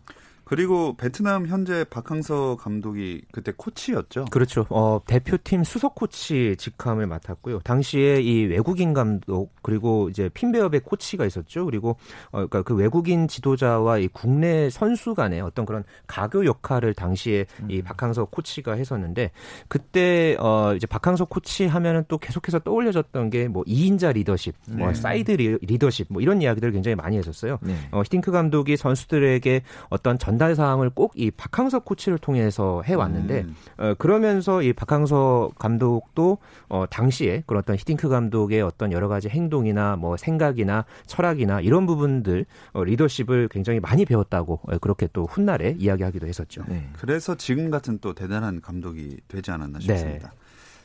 그리고 0.52 0.94
베트남 0.98 1.46
현재 1.46 1.82
박항서 1.84 2.58
감독이 2.60 3.22
그때 3.32 3.54
코치였죠. 3.56 4.26
그렇죠. 4.26 4.66
어, 4.68 5.00
대표팀 5.06 5.64
수석 5.64 5.94
코치 5.94 6.56
직함을 6.58 7.06
맡았고요. 7.06 7.60
당시에 7.60 8.20
이 8.20 8.44
외국인 8.44 8.92
감독 8.92 9.50
그리고 9.62 10.10
이제 10.10 10.28
핌 10.28 10.44
베어벡 10.44 10.80
코치가 10.84 11.24
있었죠. 11.24 11.64
그리고 11.64 11.96
어, 12.32 12.46
그러니까 12.46 12.60
그 12.60 12.74
외국인 12.74 13.28
지도자와 13.28 13.96
이 13.96 14.08
국내 14.08 14.68
선수 14.68 15.14
간의 15.14 15.40
어떤 15.40 15.64
그런 15.64 15.84
가교 16.06 16.44
역할을 16.44 16.92
당시에 16.92 17.46
이 17.70 17.78
음. 17.78 17.82
박항서 17.82 18.26
코치가 18.26 18.74
했었는데 18.74 19.30
그때 19.68 20.36
어, 20.38 20.74
이제 20.76 20.86
박항서 20.86 21.24
코치 21.24 21.64
하면은 21.64 22.04
또 22.08 22.18
계속해서 22.18 22.58
떠올려졌던 22.58 23.30
게 23.30 23.48
뭐 23.48 23.64
2인자 23.64 24.12
리더십, 24.12 24.54
뭐 24.68 24.88
네. 24.88 24.94
사이드 24.94 25.30
리더십 25.30 26.08
뭐 26.10 26.20
이런 26.20 26.42
이야기들을 26.42 26.74
굉장히 26.74 26.94
많이 26.94 27.16
했었어요. 27.16 27.58
네. 27.62 27.74
어, 27.90 28.02
히딩크 28.02 28.30
감독이 28.30 28.76
선수들에게 28.76 29.62
어떤 29.88 30.18
전달 30.18 30.41
전달 30.42 30.56
사항을 30.56 30.90
꼭 30.90 31.12
이 31.14 31.30
박항서 31.30 31.80
코치를 31.80 32.18
통해서 32.18 32.82
해왔는데 32.84 33.42
음. 33.42 33.54
어, 33.76 33.94
그러면서 33.98 34.62
이 34.62 34.72
박항서 34.72 35.52
감독도 35.58 36.38
어, 36.68 36.84
당시에 36.90 37.44
그런 37.46 37.60
어떤 37.60 37.76
히딩크 37.76 38.08
감독의 38.08 38.62
어떤 38.62 38.92
여러 38.92 39.08
가지 39.08 39.28
행동이나 39.28 39.96
뭐 39.96 40.16
생각이나 40.16 40.84
철학이나 41.06 41.60
이런 41.60 41.86
부분들 41.86 42.46
어, 42.72 42.82
리더십을 42.82 43.48
굉장히 43.48 43.78
많이 43.78 44.04
배웠다고 44.04 44.60
어, 44.64 44.78
그렇게 44.78 45.06
또 45.12 45.26
훗날에 45.26 45.76
이야기하기도 45.78 46.26
했었죠. 46.26 46.64
네. 46.66 46.88
그래서 46.98 47.36
지금 47.36 47.70
같은 47.70 47.98
또 48.00 48.14
대단한 48.14 48.60
감독이 48.60 49.18
되지 49.28 49.50
않았나 49.50 49.78
싶습니다. 49.80 50.30
네. 50.30 50.41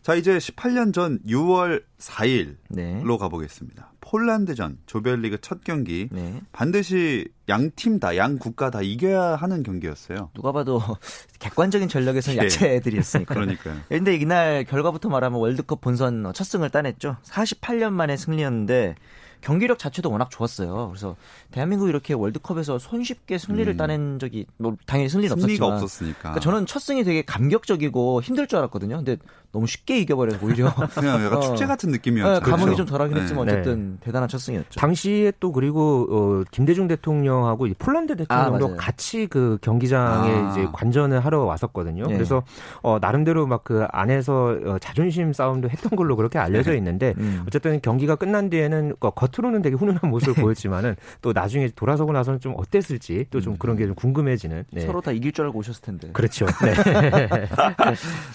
자, 0.07 0.15
이제 0.15 0.37
18년 0.37 0.93
전 0.93 1.19
6월 1.27 1.83
4일로 1.99 2.55
네. 2.69 3.03
가보겠습니다. 3.03 3.91
폴란드전 3.99 4.77
조별리그 4.85 5.39
첫 5.41 5.65
경기 5.65 6.07
네. 6.13 6.39
반드시 6.53 7.27
양 7.49 7.71
팀 7.75 7.99
다, 7.99 8.15
양 8.15 8.37
국가 8.37 8.69
다 8.71 8.81
이겨야 8.81 9.35
하는 9.35 9.63
경기였어요. 9.63 10.29
누가 10.33 10.53
봐도 10.53 10.79
객관적인 11.39 11.89
전력에서는 11.89 12.39
예. 12.39 12.45
야채들이었으니까. 12.45 13.33
그러니까요. 13.33 13.81
근데 13.89 14.15
이날 14.15 14.63
결과부터 14.63 15.09
말하면 15.09 15.41
월드컵 15.41 15.81
본선 15.81 16.31
첫 16.33 16.45
승을 16.45 16.69
따냈죠. 16.69 17.17
48년 17.25 17.91
만에 17.91 18.15
승리였는데 18.15 18.95
경기력 19.41 19.77
자체도 19.77 20.09
워낙 20.09 20.31
좋았어요. 20.31 20.87
그래서 20.89 21.15
대한민국 21.51 21.89
이렇게 21.89 22.13
월드컵에서 22.13 22.79
손쉽게 22.79 23.37
승리를 23.37 23.71
음. 23.71 23.77
따낸 23.77 24.19
적이 24.19 24.47
뭐 24.57 24.75
당연히 24.87 25.09
승리는 25.09 25.29
승리가 25.29 25.65
없었지만 25.65 25.73
없었으니까. 25.73 26.19
그러니까 26.21 26.39
저는 26.39 26.65
첫 26.65 26.79
승이 26.79 27.03
되게 27.03 27.21
감격적이고 27.21 28.21
힘들 28.21 28.47
줄 28.47 28.57
알았거든요. 28.59 28.97
근데 28.97 29.17
너무 29.51 29.67
쉽게 29.67 29.99
이겨버려서 29.99 30.45
오히려 30.45 30.73
그냥 30.93 31.23
약간 31.23 31.37
어, 31.37 31.41
축제 31.41 31.65
같은 31.65 31.91
느낌이었죠. 31.91 32.33
네, 32.33 32.39
감흥이 32.39 32.65
그렇죠. 32.65 32.77
좀 32.77 32.85
덜하긴 32.87 33.17
했지만 33.17 33.45
네. 33.45 33.53
어쨌든 33.53 33.91
네. 33.91 33.97
대단한 34.05 34.27
첫 34.27 34.39
승이었죠. 34.39 34.79
당시에 34.79 35.33
또 35.39 35.51
그리고 35.51 36.07
어, 36.09 36.43
김대중 36.51 36.87
대통령하고 36.87 37.67
폴란드 37.77 38.15
대통령도 38.17 38.73
아, 38.73 38.75
같이 38.75 39.27
그 39.27 39.57
경기장에 39.61 40.31
아. 40.31 40.51
이제 40.51 40.67
관전을 40.73 41.23
하러 41.23 41.43
왔었거든요. 41.43 42.07
네. 42.07 42.13
그래서 42.13 42.43
어, 42.81 42.97
나름대로 42.99 43.45
막 43.45 43.67
그 43.67 43.85
안에서 43.91 44.57
어, 44.65 44.79
자존심 44.79 45.33
싸움도 45.33 45.69
했던 45.69 45.97
걸로 45.97 46.15
그렇게 46.15 46.39
알려져 46.39 46.71
네. 46.71 46.77
있는데 46.77 47.13
음. 47.17 47.43
어쨌든 47.45 47.81
경기가 47.81 48.15
끝난 48.15 48.49
뒤에는 48.49 48.95
어, 49.01 49.11
겉으로는 49.31 49.61
되게 49.61 49.75
훈훈한 49.75 50.09
모습을 50.09 50.35
네. 50.35 50.41
보였지만은 50.41 50.95
또 51.21 51.33
나중에 51.33 51.69
돌아서고 51.75 52.11
나서는 52.13 52.39
좀 52.39 52.53
어땠을지 52.57 53.25
또좀 53.31 53.53
음. 53.53 53.57
그런 53.57 53.75
게 53.75 53.87
좀 53.87 53.95
궁금해지는. 53.95 54.65
서로 54.85 54.99
다 55.01 55.11
이길 55.11 55.31
줄 55.31 55.45
알고 55.45 55.59
오셨을 55.59 55.81
텐데. 55.81 56.09
그렇죠. 56.13 56.45
네. 56.63 56.73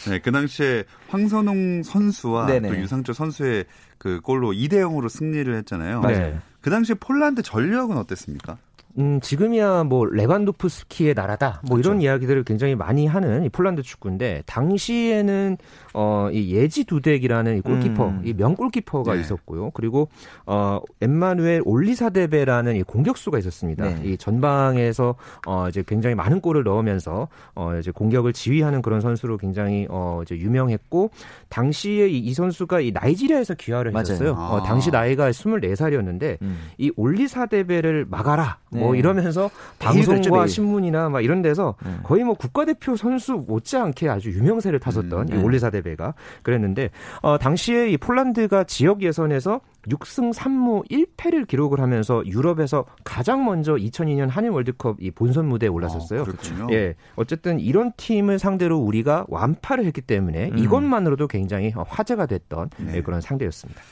네, 0.09 0.19
그 0.21 0.33
당시에 0.33 0.85
황선홍 1.09 1.83
선수와 1.83 2.47
네네. 2.47 2.69
또 2.69 2.77
유상철 2.77 3.15
선수의 3.15 3.65
그 3.99 4.21
골로 4.21 4.53
2대 4.53 4.75
0으로 4.75 5.09
승리를 5.09 5.55
했잖아요. 5.55 6.01
맞아요. 6.01 6.39
그 6.61 6.71
당시 6.71 6.95
폴란드 6.95 7.43
전력은 7.43 7.97
어땠습니까? 7.99 8.57
음, 8.99 9.21
지금이야 9.21 9.85
뭐 9.85 10.05
레반도프스키의 10.07 11.15
나라다. 11.15 11.63
뭐 11.67 11.77
그렇죠. 11.77 11.91
이런 11.91 12.03
이야기들을 12.03 12.45
굉장히 12.45 12.75
많이 12.75 13.07
하는 13.07 13.45
이 13.45 13.49
폴란드 13.49 13.83
축구인데 13.83 14.43
당시에는 14.47 15.57
어, 15.95 16.29
이 16.33 16.55
예지 16.55 16.85
두덱이라는 16.85 17.59
이 17.59 17.61
골키퍼, 17.61 18.07
음. 18.07 18.23
이명 18.25 18.55
골키퍼가 18.55 19.15
네. 19.15 19.21
있었고요. 19.21 19.71
그리고 19.71 20.09
어, 20.47 20.81
엠마누엘 21.01 21.63
올리사데베라는 21.65 22.77
이 22.77 22.83
공격수가 22.83 23.39
있었습니다. 23.39 23.85
네. 23.85 24.01
이 24.05 24.17
전방에서 24.17 25.15
어, 25.47 25.69
이제 25.69 25.83
굉장히 25.87 26.15
많은 26.15 26.41
골을 26.41 26.65
넣으면서 26.65 27.29
어, 27.55 27.75
이제 27.79 27.91
공격을 27.91 28.33
지휘하는 28.33 28.83
그런 28.83 29.01
선수로 29.01 29.39
굉장히 29.39 29.87
어, 29.89 30.21
이제 30.23 30.37
유명했고 30.37 31.11
당시에 31.49 32.09
이, 32.09 32.19
이 32.19 32.35
선수가 32.35 32.81
이 32.81 32.93
나이지리아에서 32.93 33.55
귀화를 33.55 33.97
했었어요. 33.97 34.35
아. 34.37 34.55
어, 34.55 34.63
당시 34.63 34.91
나이가 34.91 35.31
24살이었는데 35.31 36.41
음. 36.43 36.59
이 36.79 36.91
올리사데베를 36.97 38.07
막아라. 38.09 38.59
뭐 38.71 38.81
네. 38.81 38.82
뭐 38.83 38.95
이러면서 38.95 39.51
방송과 39.79 40.47
신문이나 40.47 41.09
막 41.09 41.21
이런 41.23 41.43
데서 41.43 41.77
네. 41.85 41.93
거의 42.03 42.25
뭐 42.25 42.35
국가대표 42.35 42.97
선수 42.97 43.45
못지않게 43.47 44.09
아주 44.09 44.31
유명세를 44.31 44.81
탔었던 44.81 45.13
음, 45.13 45.29
이 45.29 45.37
네. 45.37 45.43
올리사데베가 45.43 46.15
그랬는데 46.43 46.91
어, 47.23 47.39
당시에 47.39 47.91
이 47.91 47.97
폴란드가 47.97 48.65
지역 48.65 49.03
예선에서 49.03 49.61
6승 49.89 50.33
3무 50.33 50.89
1패를 50.91 51.47
기록을 51.49 51.81
하면서 51.81 52.23
유럽에서 52.27 52.85
가장 53.05 53.45
먼저 53.45 53.75
2002년 53.75 54.29
한일 54.29 54.51
월드컵 54.51 54.97
이 55.01 55.11
본선 55.11 55.47
무대에 55.47 55.69
올랐었어요. 55.69 56.23
어, 56.23 56.25
예. 56.73 56.95
어쨌든 57.17 57.59
이런 57.59 57.93
팀을 57.97 58.39
상대로 58.39 58.79
우리가 58.79 59.27
완파를 59.29 59.85
했기 59.85 60.01
때문에 60.01 60.51
음. 60.51 60.59
이것만으로도 60.59 61.27
굉장히 61.29 61.73
화제가 61.75 62.27
됐던 62.27 62.71
네. 62.79 62.97
예, 62.97 63.03
그런 63.03 63.21
상대였습니다. 63.21 63.83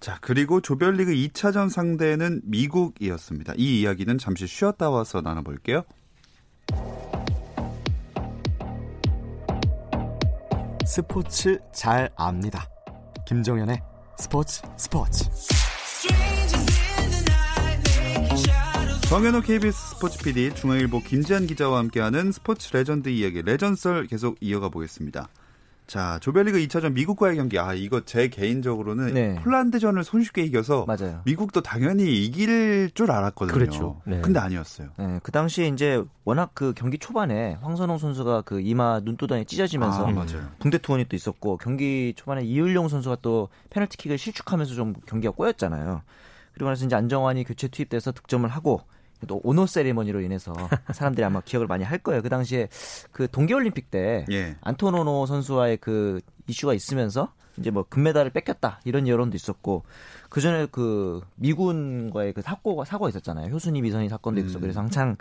자, 0.00 0.16
그리고 0.22 0.62
조별리그 0.62 1.12
2차전 1.12 1.68
상대는 1.68 2.40
미국이었습니다. 2.44 3.52
이 3.58 3.80
이야기는 3.82 4.16
잠시 4.16 4.46
쉬었다 4.46 4.88
와서 4.88 5.20
나눠볼게요. 5.20 5.82
스포츠 10.86 11.58
잘 11.74 12.10
압니다. 12.16 12.66
김정현의 13.28 13.82
스포츠 14.18 14.62
스포츠. 14.78 15.24
정현호 19.10 19.42
KBS 19.42 19.96
스포츠 19.96 20.18
PD, 20.22 20.54
중앙일보 20.54 21.00
김지한 21.00 21.46
기자와 21.46 21.78
함께하는 21.78 22.32
스포츠 22.32 22.74
레전드 22.74 23.08
이야기 23.10 23.42
레전썰 23.42 24.06
계속 24.06 24.38
이어가 24.40 24.70
보겠습니다. 24.70 25.28
자, 25.90 26.20
조별리그 26.20 26.56
2차전 26.58 26.92
미국과의 26.92 27.34
경기. 27.34 27.58
아, 27.58 27.74
이거 27.74 28.04
제 28.04 28.28
개인적으로는 28.28 29.12
네. 29.12 29.34
폴란드전을 29.42 30.04
손쉽게 30.04 30.44
이겨서 30.44 30.86
맞아요. 30.86 31.22
미국도 31.24 31.62
당연히 31.62 32.24
이길 32.24 32.92
줄 32.94 33.10
알았거든요. 33.10 33.52
그렇죠. 33.52 34.00
네. 34.06 34.20
근데 34.20 34.38
아니었어요. 34.38 34.90
네, 34.96 35.18
그 35.24 35.32
당시에 35.32 35.66
이제 35.66 36.00
워낙 36.24 36.52
그 36.54 36.74
경기 36.76 36.96
초반에 36.96 37.58
황선홍 37.60 37.98
선수가 37.98 38.42
그 38.42 38.60
이마 38.60 39.00
눈두덩이 39.00 39.46
찢어지면서 39.46 40.06
아, 40.06 40.26
붕대 40.60 40.78
투혼이 40.78 41.06
또 41.06 41.16
있었고 41.16 41.56
경기 41.56 42.14
초반에 42.14 42.44
이을용 42.44 42.86
선수가 42.88 43.16
또 43.20 43.48
페널티킥을 43.70 44.16
실축하면서 44.16 44.74
좀 44.76 44.94
경기가 45.06 45.32
꼬였잖아요. 45.32 46.02
그리고 46.52 46.70
나서 46.70 46.84
이제 46.84 46.94
안정환이 46.94 47.42
교체 47.42 47.66
투입돼서 47.66 48.12
득점을 48.12 48.48
하고 48.48 48.82
또 49.26 49.40
오노 49.44 49.66
세리머니로 49.66 50.20
인해서 50.20 50.52
사람들이 50.92 51.24
아마 51.24 51.40
기억을 51.40 51.66
많이 51.66 51.84
할 51.84 51.98
거예요. 51.98 52.22
그 52.22 52.28
당시에 52.28 52.68
그 53.12 53.28
동계올림픽 53.30 53.90
때 53.90 54.24
예. 54.30 54.56
안토노노 54.60 55.26
선수와의 55.26 55.78
그 55.78 56.20
이슈가 56.50 56.74
있으면서 56.74 57.32
이제 57.58 57.70
뭐 57.70 57.84
금메달을 57.88 58.30
뺏겼다 58.30 58.80
이런 58.84 59.08
여론도 59.08 59.36
있었고 59.36 59.84
그 60.28 60.40
전에 60.40 60.66
그 60.70 61.20
미군과의 61.36 62.32
그 62.32 62.42
사고가 62.42 62.84
사고가 62.84 63.08
있었잖아요. 63.08 63.52
효순이 63.52 63.82
미선이 63.82 64.08
사건도 64.08 64.40
있었고 64.40 64.60
음. 64.60 64.62
그래서 64.62 64.80
한창 64.80 65.16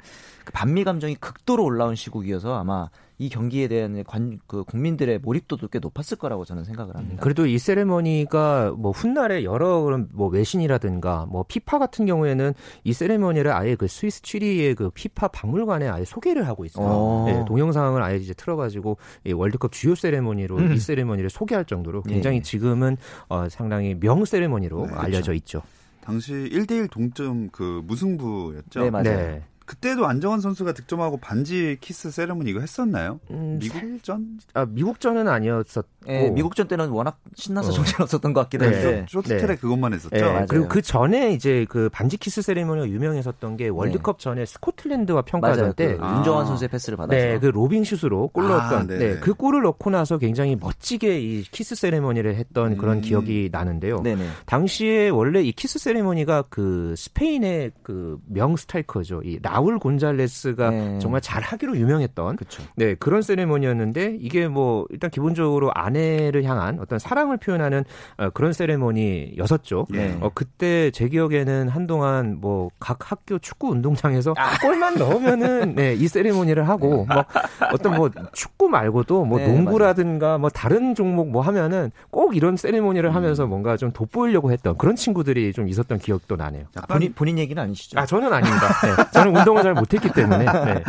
그 0.45 0.51
반미 0.53 0.83
감정이 0.83 1.15
극도로 1.15 1.63
올라온 1.63 1.95
시국이어서 1.95 2.55
아마 2.55 2.89
이 3.21 3.27
경기에 3.27 3.67
대한 3.67 4.01
관, 4.05 4.39
그 4.47 4.63
국민들의 4.63 5.19
몰입도도 5.19 5.67
꽤 5.67 5.79
높았을 5.79 6.17
거라고 6.17 6.45
저는 6.45 6.63
생각을 6.63 6.95
합니다. 6.95 7.21
그래도 7.21 7.45
이 7.45 7.59
세레머니가 7.59 8.75
뭐 8.77 8.91
훗날에 8.91 9.43
여러 9.43 9.81
그런 9.81 10.07
뭐 10.13 10.29
외신이라든가 10.29 11.25
뭐 11.27 11.43
피파 11.45 11.79
같은 11.79 12.05
경우에는 12.05 12.53
이 12.85 12.93
세레머니를 12.93 13.51
아예 13.51 13.75
그 13.75 13.87
스위스 13.89 14.21
취리히의 14.21 14.73
그 14.75 14.89
피파 14.91 15.27
박물관에 15.27 15.89
아예 15.89 16.05
소개를 16.05 16.47
하고 16.47 16.63
있어요. 16.63 16.87
어. 16.87 17.25
네, 17.27 17.43
동영상을 17.45 18.01
아예 18.01 18.15
이제 18.15 18.33
틀어가지고 18.33 18.97
이 19.25 19.33
월드컵 19.33 19.73
주요 19.73 19.95
세레머니로 19.95 20.55
음. 20.55 20.71
이 20.71 20.77
세레머니 20.77 21.18
를 21.21 21.29
소개할 21.29 21.65
정도로 21.65 22.01
굉장히 22.03 22.37
예. 22.37 22.41
지금은 22.41 22.97
어, 23.27 23.49
상당히 23.49 23.95
명 23.95 24.25
세레머니로 24.25 24.87
네, 24.87 24.93
알려져 24.93 25.31
그렇죠. 25.31 25.33
있죠. 25.33 25.61
당시 26.01 26.33
1대1 26.33 26.89
동점 26.89 27.49
그 27.51 27.81
무승부였죠. 27.85 28.81
네, 28.81 28.89
맞아요. 28.89 29.03
네. 29.03 29.43
그때도 29.69 30.07
안정환 30.07 30.41
선수가 30.41 30.73
득점하고 30.73 31.17
반지 31.17 31.77
키스 31.79 32.09
세레머니 32.09 32.49
이거 32.49 32.59
했었나요? 32.59 33.19
음, 33.29 33.59
미국전? 33.61 34.39
아 34.55 34.65
미국전은 34.65 35.27
아니었었고 35.27 35.87
네, 36.07 36.31
미국전 36.31 36.67
때는 36.67 36.89
워낙 36.89 37.19
신나서 37.35 37.69
어. 37.69 37.71
정신없었던 37.73 38.33
것 38.33 38.41
같기도 38.41 38.65
한데 38.65 38.81
네. 38.81 39.05
쇼트트랙 39.07 39.47
네. 39.47 39.55
그것만 39.57 39.93
했었죠. 39.93 40.15
네, 40.15 40.45
그리고 40.49 40.67
그 40.67 40.81
전에 40.81 41.33
이제 41.33 41.67
그 41.69 41.87
반지 41.91 42.17
키스 42.17 42.41
세레머니가 42.41 42.89
유명했었던 42.89 43.57
게 43.57 43.67
월드컵 43.67 44.17
네. 44.17 44.23
전에 44.23 44.45
스코틀랜드와 44.47 45.21
평가전 45.21 45.73
때그 45.73 46.03
윤정환 46.03 46.47
선수의 46.47 46.69
패스를 46.69 46.97
받아서 46.97 47.15
네, 47.15 47.37
그 47.37 47.45
로빙 47.45 47.83
슛으로 47.83 48.29
골 48.29 48.45
아, 48.45 48.47
넣었던 48.47 48.87
네. 48.87 48.97
네, 48.97 49.19
그 49.19 49.35
골을 49.35 49.61
넣고 49.61 49.91
나서 49.91 50.17
굉장히 50.17 50.55
멋지게 50.55 51.19
이 51.21 51.43
키스 51.43 51.75
세레머니를 51.75 52.35
했던 52.37 52.71
음. 52.71 52.77
그런 52.77 53.01
기억이 53.01 53.49
나는데요. 53.51 54.01
네네. 54.01 54.25
당시에 54.47 55.09
원래 55.09 55.43
이 55.43 55.51
키스 55.51 55.77
세레머니가 55.77 56.45
그 56.49 56.95
스페인의 56.97 57.73
그 57.83 58.17
명 58.25 58.55
스트라이커죠. 58.55 59.21
이 59.23 59.58
라울 59.59 59.79
곤잘레스 59.79 60.39
선수가 60.39 60.69
네. 60.69 60.99
정말 60.99 61.21
잘 61.21 61.41
하기로 61.43 61.77
유명했던 61.77 62.37
그쵸. 62.37 62.63
네 62.75 62.95
그런 62.95 63.21
세레모니였는데 63.21 64.17
이게 64.19 64.47
뭐 64.47 64.85
일단 64.89 65.09
기본적으로 65.09 65.71
아내를 65.73 66.43
향한 66.43 66.79
어떤 66.79 66.99
사랑을 66.99 67.37
표현하는 67.37 67.83
어, 68.17 68.29
그런 68.29 68.53
세레모니였었죠. 68.53 69.87
네. 69.89 70.17
어 70.21 70.29
그때 70.33 70.91
제 70.91 71.07
기억에는 71.07 71.69
한동안 71.69 72.37
뭐 72.39 72.69
각 72.79 73.11
학교 73.11 73.37
축구 73.39 73.69
운동장에서 73.69 74.33
아. 74.37 74.57
골만 74.59 74.95
넣으면은 74.95 75.75
네, 75.75 75.93
이 75.93 76.07
세레모니를 76.07 76.67
하고 76.67 77.05
뭐 77.05 77.25
어떤 77.73 77.95
뭐 77.95 78.09
축구 78.33 78.69
말고도 78.69 79.25
뭐 79.25 79.39
네, 79.39 79.47
농구라든가 79.47 80.27
맞아요. 80.27 80.37
뭐 80.39 80.49
다른 80.49 80.95
종목 80.95 81.29
뭐 81.29 81.41
하면은 81.41 81.91
꼭 82.09 82.35
이런 82.35 82.57
세레모니를 82.57 83.09
음. 83.09 83.15
하면서 83.15 83.45
뭔가 83.45 83.77
좀 83.77 83.91
돋보이려고 83.91 84.51
했던 84.51 84.77
그런 84.77 84.95
친구들이 84.95 85.53
좀 85.53 85.67
있었던 85.67 85.99
기억도 85.99 86.35
나네요. 86.35 86.65
본인 86.87 87.13
본인 87.13 87.37
얘기는 87.39 87.61
아니시죠? 87.61 87.99
아 87.99 88.05
저는 88.05 88.31
아닙니다. 88.31 88.67
네, 88.81 89.03
저는 89.13 89.35
운동 89.35 89.48
을 89.57 89.63
잘 89.63 89.73
못했기 89.73 90.11
때문에. 90.13 90.45
네. 90.45 90.83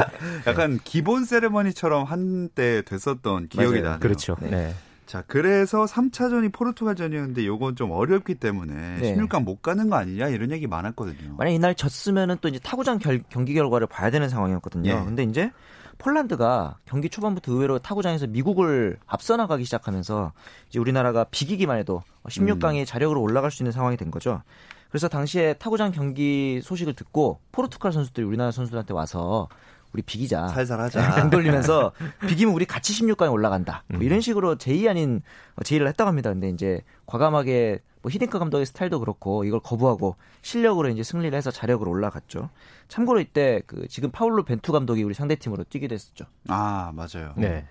약간 0.47 0.79
기본 0.85 1.25
세레머니처럼 1.25 2.05
한때 2.05 2.83
됐었던 2.83 3.49
기억이 3.49 3.81
나네요. 3.83 4.01
그렇죠. 4.01 4.37
네. 4.41 4.51
네. 4.51 4.75
자, 5.07 5.25
그래서 5.27 5.87
3차전이 5.87 6.53
포르투갈전이었는데 6.53 7.45
요건 7.45 7.75
좀 7.75 7.91
어렵기 7.91 8.37
때문에 8.37 8.99
네. 9.01 9.17
16강 9.17 9.43
못 9.43 9.61
가는 9.61 9.91
거 9.91 9.97
아니냐 9.97 10.29
이런 10.29 10.53
얘기 10.53 10.69
많았거든요. 10.69 11.35
만약 11.37 11.51
이날 11.51 11.75
졌으면은 11.75 12.37
또 12.41 12.49
이제 12.49 12.61
타구장 12.63 12.99
결, 12.99 13.21
경기 13.29 13.55
결과를 13.55 13.89
봐야 13.89 14.11
되는 14.11 14.29
상황이었거든요. 14.29 14.95
네. 15.01 15.05
근데 15.05 15.25
이제 15.25 15.51
폴란드가 15.99 16.77
경기 16.87 17.09
초반부터 17.11 17.53
의외로 17.53 17.79
타구장에서 17.79 18.29
미국을 18.29 18.99
앞서 19.07 19.37
나가기 19.37 19.65
시작하면서 19.65 20.33
이제 20.69 20.79
우리나라가 20.79 21.25
비기기만 21.25 21.77
해도 21.79 22.03
16강에 22.29 22.81
음. 22.81 22.85
자력으로 22.85 23.21
올라갈 23.21 23.51
수 23.51 23.63
있는 23.63 23.73
상황이 23.73 23.97
된 23.97 24.11
거죠. 24.11 24.43
그래서 24.91 25.09
당시에 25.09 25.55
타구장 25.55 25.93
경기 25.93 26.61
소식을 26.63 26.95
듣고 26.95 27.41
포르투갈 27.53 27.93
선수들이 27.93 28.27
우리나라 28.27 28.51
선수들한테 28.51 28.93
와서 28.93 29.49
우리 29.93 30.03
비기자. 30.03 30.49
살살 30.49 30.81
하자. 30.81 31.15
등 31.23 31.31
돌리면서 31.31 31.93
비기면 32.29 32.55
우리 32.55 32.65
같이 32.65 32.93
16강에 32.93 33.33
올라간다. 33.33 33.83
뭐 33.89 33.99
음. 33.99 34.03
이런 34.03 34.21
식으로 34.21 34.57
제의 34.57 34.89
아닌 34.89 35.23
제의를 35.65 35.89
했다고 35.89 36.07
합니다. 36.09 36.31
근데 36.31 36.49
이제 36.49 36.81
과감하게 37.07 37.81
뭐 38.03 38.11
히딩크 38.11 38.39
감독의 38.39 38.67
스타일도 38.67 39.01
그렇고 39.01 39.45
이걸 39.45 39.61
거부하고 39.61 40.17
실력으로 40.43 40.89
이제 40.89 41.03
승리를 41.03 41.37
해서 41.37 41.51
자력으로 41.51 41.91
올라갔죠. 41.91 42.51
참고로 42.89 43.21
이때 43.21 43.63
그 43.67 43.87
지금 43.89 44.11
파울로 44.11 44.45
벤투 44.45 44.73
감독이 44.73 45.03
우리 45.03 45.13
상대팀으로 45.15 45.65
뛰기도 45.65 45.95
했었죠. 45.95 46.25
아 46.49 46.93
맞아요. 46.95 47.35
네. 47.37 47.67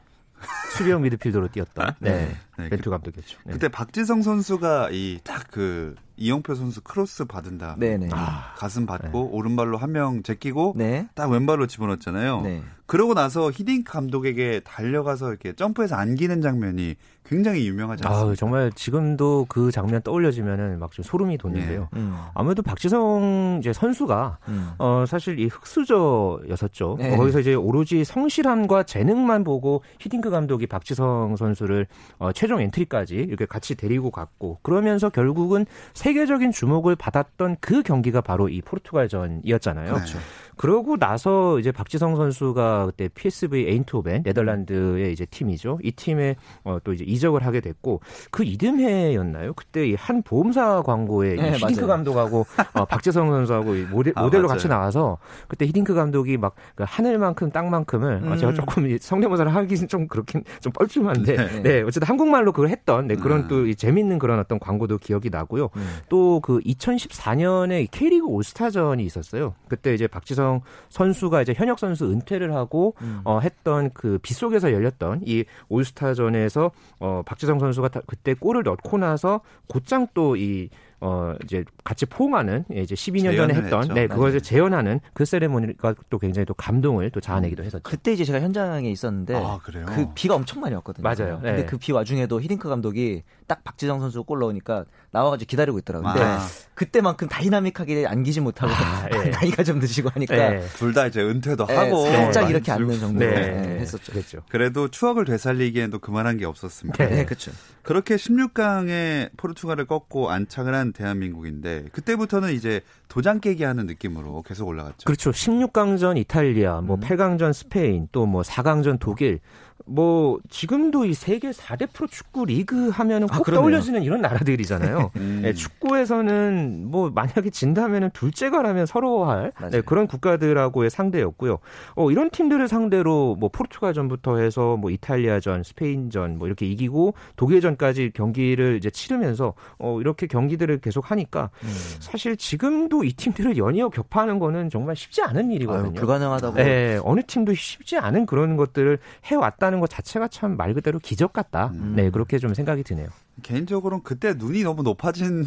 수비형 0.78 1.02
미드필더로 1.02 1.50
뛰었던 1.50 1.96
네. 2.00 2.36
네. 2.58 2.70
벤투 2.70 2.86
그- 2.86 2.90
감독이었죠. 2.92 3.40
네. 3.46 3.54
그때 3.54 3.68
박지성 3.70 4.22
선수가 4.22 4.90
이 4.92 5.20
딱그 5.24 5.96
이영표 6.20 6.54
선수 6.56 6.82
크로스 6.82 7.26
받은 7.26 7.58
다음에 7.58 7.98
네네. 7.98 8.10
아, 8.12 8.54
가슴 8.58 8.86
받고 8.86 9.32
오른발로 9.36 9.78
한 9.78 9.90
명 9.90 10.22
제끼고 10.22 10.74
네. 10.78 11.08
딱 11.16 11.32
왼발로 11.32 11.66
집어넣었잖아요. 11.66 12.42
네. 12.42 12.62
그러고 12.86 13.14
나서 13.14 13.52
히딩크 13.52 13.92
감독에게 13.92 14.62
달려가서 14.64 15.30
이렇게 15.30 15.54
점프해서 15.54 15.96
안기는 15.96 16.42
장면이 16.42 16.96
굉장히 17.24 17.68
유명하지 17.68 18.04
않습니까? 18.04 18.32
아 18.32 18.36
정말 18.36 18.72
지금도 18.74 19.46
그 19.48 19.70
장면 19.72 20.02
떠올려지면은 20.02 20.80
막 20.80 20.90
좀 20.92 21.04
소름이 21.04 21.38
돋는데요. 21.38 21.88
음. 21.94 22.16
아무래도 22.34 22.64
박지성 22.64 23.58
이제 23.62 23.72
선수가 23.74 24.40
음. 24.48 24.72
어 24.80 25.06
사실 25.08 25.40
이 25.40 25.46
흑수저였었죠. 25.46 26.96
네. 27.00 27.14
어, 27.14 27.18
거기서 27.18 27.40
이제 27.42 27.54
오로지 27.54 28.04
성실함과 28.04 28.84
재능만 28.84 29.44
보고 29.44 29.84
히딩크 30.00 30.30
감독이 30.32 30.66
박지성 30.68 31.36
선수를 31.36 31.86
어, 32.18 32.32
최종 32.32 32.60
엔트리까지 32.62 33.16
이렇게 33.16 33.46
같이 33.46 33.76
데리고 33.76 34.10
갔고 34.12 34.58
그러면서 34.64 35.10
결국은 35.10 35.66
세 35.94 36.09
계적인 36.14 36.52
주목을 36.52 36.96
받았던 36.96 37.58
그 37.62 37.84
경기가 37.84 38.22
바로 38.22 38.50
이 38.50 38.62
포르투갈전이었잖아요. 38.62 39.94
그렇죠. 39.94 40.20
그러고 40.60 40.98
나서 40.98 41.58
이제 41.58 41.72
박지성 41.72 42.18
선수가 42.18 42.88
그때 42.88 43.08
PSV 43.08 43.66
에인트호벤 43.68 44.24
네덜란드의 44.24 45.14
이제 45.14 45.26
팀이죠. 45.26 45.80
이 45.84 45.92
팀에 45.92 46.36
어, 46.64 46.78
또 46.84 46.94
이제 46.94 47.06
이적을 47.06 47.46
하게 47.46 47.62
됐고 47.62 48.02
그 48.30 48.44
이듬해였나요? 48.44 49.54
그때 49.54 49.88
이한 49.88 50.22
보험사 50.22 50.82
광고에 50.84 51.36
네, 51.36 51.52
히딩크 51.54 51.82
맞아요. 51.82 51.88
감독하고 51.88 52.46
어, 52.74 52.86
박지성 52.86 53.32
선수하고 53.32 53.76
이 53.76 53.84
모델, 53.84 54.14
아, 54.18 54.24
모델로 54.24 54.44
맞아요. 54.44 54.56
같이 54.58 54.68
나와서 54.68 55.18
그때 55.48 55.66
히딩크 55.66 55.94
감독이 55.94 56.38
막 56.38 56.56
그 56.76 56.86
하늘만큼 56.88 57.52
땅만큼을 57.52 58.22
어, 58.24 58.32
음. 58.32 58.38
제가 58.38 58.54
조금 58.54 58.90
이 58.90 58.98
성대모사를 58.98 59.54
하기는 59.54 59.88
좀 59.88 60.08
그렇긴 60.08 60.44
좀 60.62 60.72
뻘쭘한데 60.72 61.36
네. 61.36 61.62
네, 61.62 61.82
어쨌든 61.82 62.08
한국말로 62.08 62.52
그걸 62.52 62.70
했던 62.70 63.08
네, 63.08 63.16
그런 63.16 63.42
음. 63.42 63.48
또이 63.48 63.76
재밌는 63.76 64.20
그런 64.20 64.40
어떤 64.40 64.60
광고도 64.60 64.98
기억이 64.98 65.30
나고요. 65.30 65.70
음. 65.76 65.98
또그 66.10 66.62
2014년에 66.62 67.88
K리그 67.92 68.26
올스타전이 68.28 69.04
있었어요. 69.04 69.56
그때 69.68 69.94
이제 69.94 70.08
박지성 70.08 70.49
선수가 70.90 71.42
이제 71.42 71.54
현역 71.56 71.80
선수 71.80 72.12
은퇴를 72.12 72.54
하고 72.56 72.96
음. 73.02 73.22
어, 73.24 73.40
했던 73.40 73.90
그 73.94 74.18
빗속에서 74.22 74.72
열렸던 74.74 75.22
이 75.26 75.44
올스타전에서 75.70 76.72
어, 77.00 77.22
박지성 77.26 77.60
선수가 77.60 77.88
다- 77.90 78.02
그때 78.08 78.34
골을 78.34 78.64
넣고 78.64 78.98
나서 78.98 79.42
곧장 79.68 80.08
또이 80.14 80.70
어, 81.02 81.34
이제 81.46 81.64
같이 81.86 82.06
포옹하는 82.06 82.66
예, 82.74 82.82
이제 82.82 82.94
12년 82.94 83.34
전에 83.38 83.54
했던 83.54 83.82
했죠. 83.84 83.94
네, 83.94 84.02
그걸 84.08 84.18
맞아요. 84.32 84.36
이제 84.36 84.40
재현하는 84.42 85.00
그 85.14 85.24
세레모니가 85.24 85.96
또 86.10 86.20
굉장히 86.20 86.46
또 86.46 86.54
감동을 86.54 87.10
또 87.12 87.22
자아내기도 87.22 87.64
했었죠. 87.64 87.84
그때 87.84 88.12
이제 88.12 88.26
제가 88.26 88.42
현장에 88.42 88.90
있었는데 88.90 89.34
아 89.36 89.60
그래요? 89.64 89.86
그 89.88 90.08
비가 90.14 90.36
엄청 90.36 90.60
많이 90.60 90.76
왔거든요. 90.76 91.04
맞아요. 91.04 91.40
근데 91.42 91.56
네. 91.62 91.66
그비 91.66 91.94
와중에도 91.94 92.42
히딩크 92.42 92.68
감독이 92.68 93.24
딱 93.50 93.64
박지성 93.66 94.00
선수 94.00 94.24
골 94.24 94.40
넣으니까 94.40 94.86
나와가지고 95.12 95.50
기다리고 95.50 95.80
있더라고요. 95.80 96.14
근데 96.14 96.26
아, 96.26 96.40
그때만큼 96.76 97.28
다이나믹하게 97.28 98.06
안기지 98.08 98.40
못하고 98.42 98.72
아, 98.72 99.10
예. 99.26 99.30
나이가 99.32 99.64
좀 99.64 99.80
드시고 99.80 100.10
하니까 100.14 100.36
네. 100.36 100.62
둘다 100.78 101.08
이제 101.08 101.22
은퇴도 101.22 101.66
예, 101.70 101.76
하고 101.76 102.06
살짝 102.06 102.50
이렇게 102.50 102.72
앉는 102.72 102.92
즐- 102.92 103.00
정도로 103.00 103.30
네. 103.32 103.76
예, 103.76 103.80
했었죠. 103.82 104.12
그랬죠. 104.14 104.42
그래도 104.50 104.88
추억을 104.88 105.26
되살리기에는 105.26 105.90
또 105.90 106.00
그만한 106.00 106.38
게 106.38 106.46
없었습니다. 106.46 107.04
네. 107.04 107.16
네, 107.16 107.26
그렇죠. 107.26 107.52
그렇게 107.82 108.16
16강에 108.18 109.32
포르투갈을 109.38 109.86
꺾고 109.88 110.30
안착을 110.30 110.74
한 110.76 110.94
대한민국인데 110.94 111.86
그때부터는 111.92 112.54
이제 112.54 112.82
도장 113.08 113.40
깨기 113.40 113.64
하는 113.64 113.88
느낌으로 113.88 114.44
계속 114.44 114.68
올라갔죠. 114.68 115.06
그렇죠. 115.06 115.32
16강전 115.32 116.18
이탈리아, 116.18 116.82
뭐 116.82 116.98
음. 116.98 117.02
8강전 117.02 117.54
스페인, 117.54 118.08
또 118.12 118.26
뭐 118.30 118.44
4강전 118.44 119.00
독일. 119.00 119.40
뭐 119.86 120.40
지금도 120.50 121.06
이 121.06 121.14
세계 121.14 121.52
4대 121.52 121.88
프로 121.94 122.08
축구 122.08 122.46
리그 122.46 122.90
하면은 122.90 123.28
아, 123.32 123.38
꼭 123.38 123.44
그러네요. 123.44 123.62
떠올려지는 123.62 124.04
이런 124.04 124.22
나라들이잖아요. 124.22 125.12
음. 125.18 125.40
네, 125.44 125.54
축구에서는 125.54 126.88
뭐 126.90 127.10
만약에 127.10 127.50
진다면은 127.50 128.10
둘째가라면 128.12 128.86
서러워할. 128.86 129.54
네, 129.72 129.82
그런 129.82 130.08
국가들하고의 130.08 130.90
상대였고요. 130.90 131.60
어, 131.96 132.12
이런 132.12 132.30
팀들을 132.30 132.68
상대로 132.68 133.36
뭐 133.40 133.50
포르투갈전부터 133.50 134.38
해서 134.38 134.76
뭐 134.78 134.92
이탈리아전, 134.92 135.64
스페인전 135.64 136.38
뭐 136.38 136.48
이렇게 136.48 136.66
이기고 136.66 137.14
독일전까지 137.36 138.12
경기를 138.14 138.78
이제 138.78 138.90
치르면서 138.90 139.54
어, 139.78 140.00
이렇게 140.02 140.28
경기들을 140.28 140.80
계속 140.80 141.10
하니까 141.12 141.50
음. 141.64 141.70
사실 142.00 142.36
지금도 142.36 143.04
이 143.04 143.14
팀들을 143.14 143.58
연이어 143.58 143.90
격파하는 143.90 144.40
거는 144.40 144.70
정말 144.70 144.96
쉽지 144.96 145.22
않은 145.22 145.52
일이거든요. 145.52 145.86
아유, 145.86 145.94
불가능하다고. 145.94 146.56
네, 146.56 147.00
어느 147.04 147.22
팀도 147.26 147.54
쉽지 147.54 147.98
않은 147.98 148.26
그런 148.26 148.58
것들을 148.58 149.00
해왔다 149.26 149.69
는 149.70 149.80
것 149.80 149.90
자체가 149.90 150.28
참 150.28 150.56
말 150.58 150.74
그대로 150.74 151.00
기적 151.00 151.32
같다. 151.34 151.72
음. 151.74 151.94
네, 151.96 152.10
그렇게 152.10 152.38
좀 152.40 152.54
생각이 152.54 152.84
드네요. 152.84 153.08
개인적으로는 153.44 154.04
그때 154.04 154.34
눈이 154.36 154.64
너무 154.64 154.84
높아진 154.84 155.46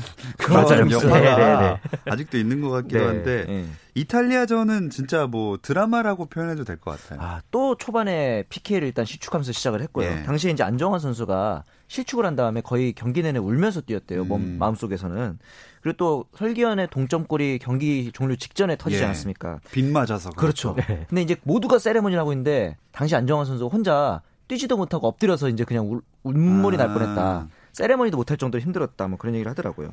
맞아요. 0.49 0.65
그런 0.87 0.89
네, 0.89 0.95
여파가 0.95 1.81
네, 2.05 2.11
아직도 2.11 2.39
있는 2.39 2.61
것 2.63 2.71
같기도 2.71 2.99
네. 3.01 3.05
한데 3.07 3.47
예. 3.49 3.67
이탈리아전은 3.95 4.91
진짜 4.91 5.27
뭐 5.27 5.59
드라마라고 5.61 6.27
표현해도 6.27 6.65
될 6.65 6.79
것 6.79 6.93
같아요. 7.01 7.21
아, 7.21 7.41
또 7.51 7.77
초반에 7.77 8.45
PK를 8.49 8.89
일단 8.89 9.05
실축하면서 9.05 9.53
시작을 9.53 9.83
했고요. 9.83 10.07
예. 10.07 10.23
당시에 10.23 10.51
이제 10.53 10.63
안정환 10.63 11.01
선수가 11.01 11.65
실축을 11.89 12.25
한 12.25 12.35
다음에 12.37 12.61
거의 12.63 12.93
경기 12.95 13.23
내내 13.23 13.39
울면서 13.39 13.83
뛰었대요. 13.83 14.25
몸 14.25 14.41
음. 14.43 14.57
마음속에서는. 14.59 15.39
그리고 15.83 15.97
또 15.97 16.25
설기현의 16.37 16.89
동점골이 16.91 17.59
경기 17.61 18.13
종료 18.13 18.37
직전에 18.37 18.77
터지지 18.77 19.03
예. 19.03 19.07
않았습니까? 19.07 19.61
빗 19.73 19.85
맞아서 19.85 20.31
그렇죠. 20.31 20.75
네. 20.77 21.07
근데 21.09 21.23
이제 21.23 21.37
모두가 21.43 21.79
세레머니를 21.79 22.21
하고 22.21 22.33
있는데 22.33 22.77
당시 22.93 23.17
안정환 23.17 23.45
선수가 23.47 23.69
혼자 23.75 24.23
뛰지도 24.49 24.77
못하고 24.77 25.09
엎드려서 25.09 25.49
이제 25.49 25.65
그냥 25.65 25.89
울, 25.91 26.03
눈물이 26.25 26.77
날 26.77 26.91
아. 26.91 26.95
뻔했다. 26.95 27.49
세레머니도 27.73 28.17
못할 28.17 28.37
정도로 28.37 28.63
힘들었다. 28.63 29.09
뭐 29.09 29.19
그런 29.19 29.35
얘기를 29.35 29.51
하더라고요. 29.51 29.91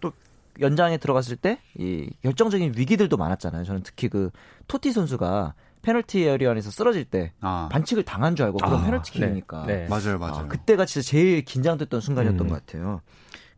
또 0.00 0.12
연장에 0.60 0.96
들어갔을 0.96 1.36
때 1.36 1.60
이 1.78 2.08
결정적인 2.22 2.72
위기들도 2.76 3.14
많았잖아요. 3.16 3.64
저는 3.64 3.82
특히 3.84 4.08
그 4.08 4.30
토티 4.68 4.90
선수가 4.92 5.52
페널티 5.82 6.22
에리어에서 6.24 6.70
쓰러질 6.70 7.04
때 7.04 7.32
아, 7.40 7.68
반칙을 7.70 8.04
당한 8.04 8.34
줄 8.36 8.46
알고 8.46 8.58
그건 8.58 8.80
아, 8.80 8.84
페널티킥이니까. 8.84 9.66
네, 9.66 9.76
네. 9.82 9.88
맞아요, 9.88 10.18
맞아요. 10.18 10.44
아, 10.44 10.48
그때가 10.48 10.86
진짜 10.86 11.06
제일 11.06 11.44
긴장됐던 11.44 12.00
순간이었던 12.00 12.40
음. 12.40 12.48
것 12.48 12.54
같아요. 12.66 13.02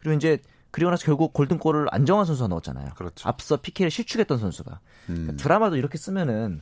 그리고 0.00 0.16
이제 0.16 0.38
그리고 0.70 0.90
나서 0.90 1.04
결국 1.04 1.32
골든골을 1.32 1.88
안정환 1.90 2.26
선수가 2.26 2.48
넣었잖아요. 2.48 2.90
그렇죠. 2.96 3.28
앞서 3.28 3.56
PK를 3.56 3.90
실축했던 3.90 4.38
선수가. 4.38 4.80
음. 5.10 5.36
드라마도 5.38 5.76
이렇게 5.76 5.98
쓰면은 5.98 6.60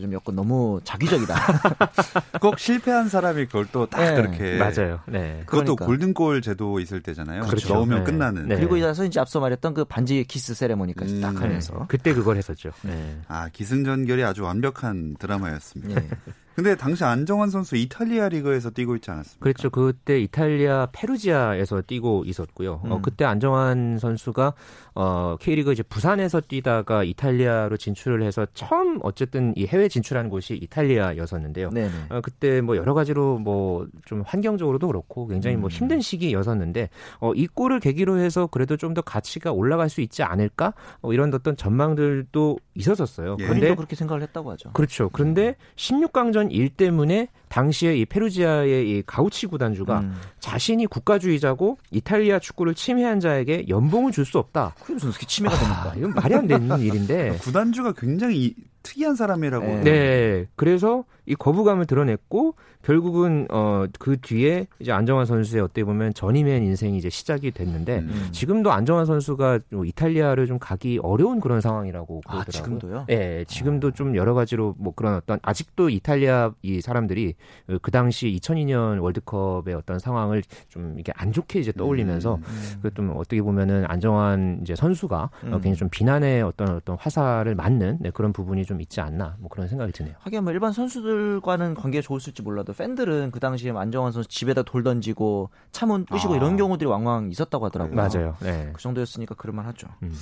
좀 0.00 0.12
약간 0.12 0.36
너무 0.36 0.80
작위적이다. 0.84 1.34
꼭 2.40 2.58
실패한 2.58 3.08
사람이 3.08 3.46
그걸 3.46 3.66
또딱 3.66 4.00
네, 4.00 4.14
그렇게 4.14 4.56
맞아요. 4.56 5.00
네. 5.08 5.42
그것도 5.46 5.74
그러니까. 5.76 5.86
골든골 5.86 6.42
제도 6.42 6.78
있을 6.78 7.02
때잖아요. 7.02 7.42
그렇죠. 7.46 7.74
넣으면 7.74 7.98
네. 7.98 8.04
끝나는. 8.04 8.48
네. 8.48 8.56
그리고 8.56 8.78
나서 8.78 9.04
이제 9.04 9.18
앞서 9.18 9.40
말했던 9.40 9.74
그 9.74 9.84
반지 9.84 10.24
키스 10.24 10.54
세레모니까지 10.54 11.14
음. 11.14 11.20
딱 11.20 11.40
하면서. 11.40 11.86
그때 11.88 12.14
그걸 12.14 12.36
했었죠. 12.36 12.70
네. 12.82 13.18
아 13.26 13.48
기승전결이 13.48 14.22
아주 14.22 14.44
완벽한 14.44 15.16
드라마였습니다. 15.18 16.00
예. 16.58 16.62
근데 16.62 16.76
당시 16.76 17.04
안정환 17.04 17.50
선수 17.50 17.76
이탈리아 17.76 18.28
리그에서 18.28 18.70
뛰고 18.70 18.96
있지 18.96 19.10
않았습니까? 19.10 19.42
그렇죠. 19.42 19.70
그때 19.70 20.18
이탈리아 20.20 20.88
페루지아에서 20.92 21.82
뛰고 21.82 22.24
있었고요. 22.26 22.80
어, 22.84 22.96
음. 22.96 23.02
그때 23.02 23.24
안정환 23.24 23.98
선수가 23.98 24.54
어, 24.94 25.36
K리그 25.40 25.72
이제 25.72 25.82
부산에서 25.84 26.40
뛰다가 26.40 27.04
이탈리아로 27.04 27.76
진출을 27.76 28.22
해서 28.22 28.46
처음 28.54 28.98
어쨌든 29.02 29.54
이 29.56 29.66
해외 29.66 29.88
진출한 29.88 30.28
곳이 30.28 30.54
이탈리아였었는데요. 30.54 31.70
네네. 31.70 31.90
어, 32.10 32.20
그때 32.20 32.60
뭐 32.60 32.76
여러 32.76 32.94
가지로 32.94 33.38
뭐 33.38 33.86
좀 34.04 34.22
환경적으로도 34.26 34.86
그렇고 34.86 35.26
굉장히 35.26 35.56
뭐 35.56 35.68
음. 35.68 35.70
힘든 35.70 36.00
시기였었는데 36.00 36.88
어, 37.20 37.32
이 37.34 37.46
골을 37.46 37.80
계기로 37.80 38.18
해서 38.18 38.46
그래도 38.46 38.76
좀 38.76 38.88
더 38.94 39.02
가치가 39.02 39.52
올라갈 39.52 39.90
수 39.90 40.00
있지 40.00 40.22
않을까 40.22 40.72
어, 41.02 41.12
이런 41.12 41.32
어떤 41.34 41.54
전망들도 41.56 42.58
있었었어요. 42.74 43.36
예. 43.38 43.44
그런데 43.44 43.74
그렇게 43.74 43.94
생각을 43.94 44.22
했다고 44.22 44.50
하죠. 44.52 44.70
그렇죠. 44.72 45.10
그런데 45.12 45.56
16강전 45.76 46.47
일 46.50 46.68
때문에 46.70 47.28
당시에 47.48 47.96
이 47.96 48.04
페루지아의 48.04 48.90
이 48.90 49.02
가우치 49.06 49.46
구단주가 49.46 50.00
음. 50.00 50.14
자신이 50.38 50.86
국가주의자고 50.86 51.78
이탈리아 51.90 52.38
축구를 52.38 52.74
침해한 52.74 53.20
자에게 53.20 53.66
연봉을 53.68 54.12
줄 54.12 54.24
수 54.26 54.38
없다. 54.38 54.74
그게 54.80 54.94
무슨 54.94 55.08
그렇게 55.10 55.26
침해가 55.26 55.56
됩니까? 55.56 55.90
아, 55.90 55.94
이건 55.96 56.10
말이 56.12 56.34
안 56.34 56.46
되는 56.46 56.78
일인데. 56.80 57.38
구단주가 57.40 57.92
굉장히 57.92 58.44
이- 58.44 58.54
특이한 58.82 59.16
사람이라고. 59.16 59.66
네. 59.66 59.82
네. 59.82 60.46
그래서 60.56 61.04
이 61.28 61.34
거부감을 61.34 61.86
드러냈고 61.86 62.54
결국은 62.82 63.46
어 63.50 63.86
그 63.98 64.16
뒤에 64.20 64.66
이제 64.78 64.92
안정환 64.92 65.26
선수의 65.26 65.62
어떻게 65.62 65.84
보면 65.84 66.14
전임의 66.14 66.58
인생이 66.64 66.96
이제 66.96 67.08
시작이 67.10 67.50
됐는데 67.50 67.98
음. 68.00 68.28
지금도 68.32 68.70
안정환 68.72 69.06
선수가 69.06 69.60
뭐 69.70 69.84
이탈리아를 69.84 70.46
좀 70.46 70.58
가기 70.58 71.00
어려운 71.02 71.40
그런 71.40 71.60
상황이라고 71.60 72.22
아, 72.26 72.44
그러더라고요. 72.44 72.78
지금도요? 72.78 73.06
예, 73.10 73.44
지금도 73.46 73.92
좀 73.92 74.16
여러 74.16 74.34
가지로 74.34 74.74
뭐 74.78 74.92
그런 74.94 75.14
어떤 75.14 75.38
아직도 75.42 75.90
이탈리아 75.90 76.52
이 76.62 76.80
사람들이 76.80 77.34
그 77.82 77.90
당시 77.90 78.28
2002년 78.40 79.00
월드컵의 79.02 79.74
어떤 79.74 79.98
상황을 79.98 80.42
좀 80.68 80.96
이게 80.98 81.12
안 81.16 81.32
좋게 81.32 81.60
이제 81.60 81.72
떠올리면서 81.72 82.36
음. 82.36 82.42
음. 82.46 82.80
그좀 82.82 83.12
어떻게 83.16 83.42
보면은 83.42 83.84
안정환 83.88 84.60
이제 84.62 84.74
선수가 84.74 85.30
음. 85.44 85.50
굉장히 85.52 85.76
좀 85.76 85.88
비난의 85.90 86.42
어떤 86.42 86.76
어떤 86.76 86.96
화살을 86.98 87.54
맞는 87.54 87.98
네, 88.00 88.10
그런 88.10 88.32
부분이 88.32 88.64
좀 88.64 88.80
있지 88.80 89.00
않나 89.00 89.36
뭐 89.40 89.48
그런 89.48 89.68
생각이 89.68 89.92
드네요. 89.92 90.14
하긴 90.20 90.44
뭐 90.44 90.52
일반 90.52 90.72
선수들 90.72 91.17
과는 91.42 91.74
관계가 91.74 92.02
좋았을지 92.02 92.42
몰라도 92.42 92.72
팬들은 92.72 93.30
그 93.30 93.40
당시에 93.40 93.72
안정환 93.72 94.12
선수 94.12 94.28
집에다 94.28 94.62
돌 94.62 94.82
던지고 94.82 95.50
차문 95.72 96.04
부시고 96.04 96.34
아. 96.34 96.36
이런 96.36 96.56
경우들이 96.56 96.88
왕왕 96.88 97.30
있었다고 97.30 97.66
하더라고요. 97.66 97.96
맞아요. 97.96 98.36
네. 98.40 98.70
그 98.72 98.82
정도였으니까 98.82 99.34
그럴만하죠. 99.34 99.88
음. 100.02 100.14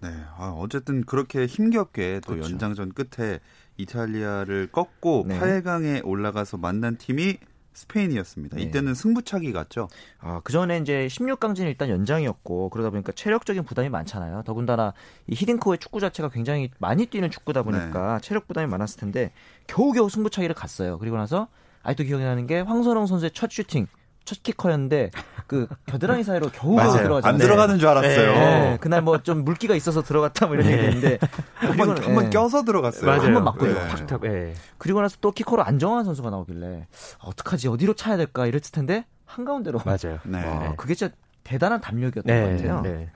네, 0.00 0.10
아, 0.36 0.54
어쨌든 0.56 1.04
그렇게 1.04 1.46
힘겹게 1.46 2.20
또 2.26 2.34
그렇죠. 2.34 2.50
연장전 2.50 2.92
끝에 2.92 3.40
이탈리아를 3.78 4.68
꺾고 4.72 5.24
네. 5.26 5.38
8강에 5.38 6.04
올라가서 6.04 6.58
만난 6.58 6.96
팀이 6.96 7.38
스페인이었습니다. 7.76 8.56
네. 8.56 8.62
이때는 8.62 8.94
승부차기 8.94 9.52
같죠. 9.52 9.88
아, 10.18 10.40
그 10.42 10.52
전에 10.52 10.78
이제 10.78 11.06
16강전이 11.06 11.66
일단 11.66 11.88
연장이었고 11.90 12.70
그러다 12.70 12.90
보니까 12.90 13.12
체력적인 13.12 13.64
부담이 13.64 13.88
많잖아요. 13.90 14.42
더군다나 14.44 14.94
이 15.26 15.34
히딩크의 15.34 15.78
축구 15.78 16.00
자체가 16.00 16.30
굉장히 16.30 16.70
많이 16.78 17.06
뛰는 17.06 17.30
축구다 17.30 17.62
보니까 17.62 18.18
네. 18.18 18.26
체력 18.26 18.48
부담이 18.48 18.66
많았을 18.66 18.98
텐데 18.98 19.30
겨우겨우 19.66 20.08
승부차기를 20.08 20.54
갔어요. 20.54 20.98
그리고 20.98 21.16
나서 21.16 21.48
아직도 21.82 22.04
기억이 22.04 22.24
나는 22.24 22.46
게 22.46 22.60
황선홍 22.60 23.06
선수의 23.06 23.30
첫 23.32 23.50
슈팅 23.50 23.86
첫 24.26 24.42
키커였는데 24.42 25.12
그 25.46 25.66
겨드랑이 25.86 26.24
사이로 26.24 26.50
겨우 26.50 26.76
들어가죠. 26.76 27.26
안 27.26 27.38
들어가는 27.38 27.78
줄 27.78 27.88
알았어요. 27.88 28.32
네, 28.32 28.78
그날 28.80 29.00
뭐 29.00 29.16
좀 29.22 29.44
물기가 29.44 29.74
있어서 29.74 30.02
들어갔다 30.02 30.46
뭐 30.46 30.56
이런 30.56 30.66
네. 30.66 30.72
얘기 30.74 30.84
했는데 30.86 31.18
한번 31.54 31.90
한번 32.02 32.24
네. 32.24 32.30
껴서 32.30 32.64
들어갔어요. 32.64 33.10
한번 33.10 33.44
맞고요. 33.44 33.74
탁탁. 33.88 34.20
네. 34.20 34.52
그리고 34.76 35.00
나서 35.00 35.16
또 35.20 35.30
키커로 35.32 35.64
안정환 35.64 36.04
선수가 36.04 36.28
나오길래 36.28 36.86
어떡하지 37.20 37.68
어디로 37.68 37.94
차야 37.94 38.16
될까 38.18 38.46
이랬을 38.46 38.72
텐데 38.72 39.06
한 39.24 39.44
가운데로. 39.44 39.80
맞아요. 39.84 40.18
네. 40.24 40.44
와, 40.44 40.74
그게 40.76 40.94
진짜 40.94 41.14
대단한 41.44 41.80
담력이었던 41.80 42.24
네. 42.26 42.42
것 42.42 42.50
같아요. 42.56 42.80
네. 42.82 43.10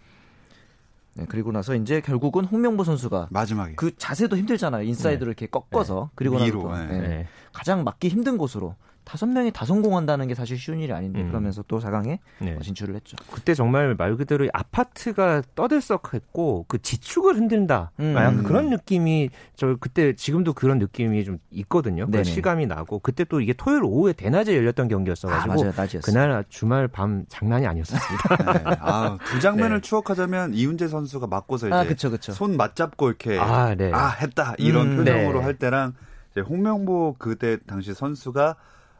네, 1.14 1.26
그리고 1.28 1.50
나서 1.52 1.74
이제 1.74 2.00
결국은 2.00 2.44
홍명보 2.44 2.84
선수가 2.84 3.28
마지막에 3.30 3.74
그 3.74 3.96
자세도 3.96 4.36
힘들잖아요. 4.36 4.82
인사이드를 4.84 5.34
네. 5.34 5.44
이렇게 5.44 5.46
꺾어서 5.46 6.10
네. 6.10 6.12
그리고 6.14 6.38
나서 6.38 6.52
또, 6.52 6.72
네. 6.72 7.26
가장 7.52 7.82
막기 7.84 8.08
힘든 8.08 8.38
곳으로 8.38 8.76
다섯 9.10 9.26
명이 9.26 9.50
다 9.50 9.64
성공한다는 9.64 10.28
게 10.28 10.36
사실 10.36 10.56
쉬운 10.56 10.78
일이 10.78 10.92
아닌데 10.92 11.20
음. 11.20 11.28
그러면서 11.30 11.64
또 11.66 11.80
4강에 11.80 12.20
네. 12.38 12.56
진출을 12.62 12.94
했죠. 12.94 13.16
그때 13.32 13.54
정말 13.54 13.96
말 13.96 14.16
그대로 14.16 14.46
아파트가 14.52 15.42
떠들썩했고 15.56 16.66
그 16.68 16.80
지축을 16.80 17.34
흔든다. 17.34 17.90
음. 17.98 18.14
약간 18.16 18.44
그런 18.44 18.70
느낌이 18.70 19.30
저 19.56 19.74
그때 19.80 20.14
지금도 20.14 20.52
그런 20.52 20.78
느낌이 20.78 21.24
좀 21.24 21.38
있거든요. 21.50 22.06
그 22.06 22.22
실감이 22.22 22.66
나고 22.66 23.00
그때 23.00 23.24
또 23.24 23.40
이게 23.40 23.52
토요일 23.52 23.82
오후에 23.82 24.12
대낮에 24.12 24.56
열렸던 24.56 24.86
경기였어가지고 24.86 25.52
아, 25.54 25.56
맞아요. 25.56 26.00
그날 26.04 26.44
주말 26.48 26.86
밤 26.86 27.24
장난이 27.28 27.66
아니었습니다. 27.66 28.36
네. 28.70 28.76
아, 28.78 29.18
두 29.24 29.40
장면을 29.40 29.78
네. 29.78 29.80
추억하자면 29.80 30.54
이훈재 30.54 30.86
선수가 30.86 31.26
맞고서 31.26 31.66
아, 31.66 31.68
이제 31.68 31.76
아, 31.76 31.84
그쵸, 31.84 32.12
그쵸. 32.12 32.30
손 32.30 32.56
맞잡고 32.56 33.08
이렇게 33.08 33.40
아, 33.40 33.74
네. 33.74 33.90
아 33.92 34.10
했다 34.10 34.54
이런 34.58 34.92
음, 34.92 34.96
표정으로 34.98 35.40
네. 35.40 35.44
할 35.44 35.54
때랑 35.54 35.94
이제 36.30 36.42
홍명보 36.42 37.16
그때 37.18 37.58
당시 37.66 37.92
선수가 37.92 38.54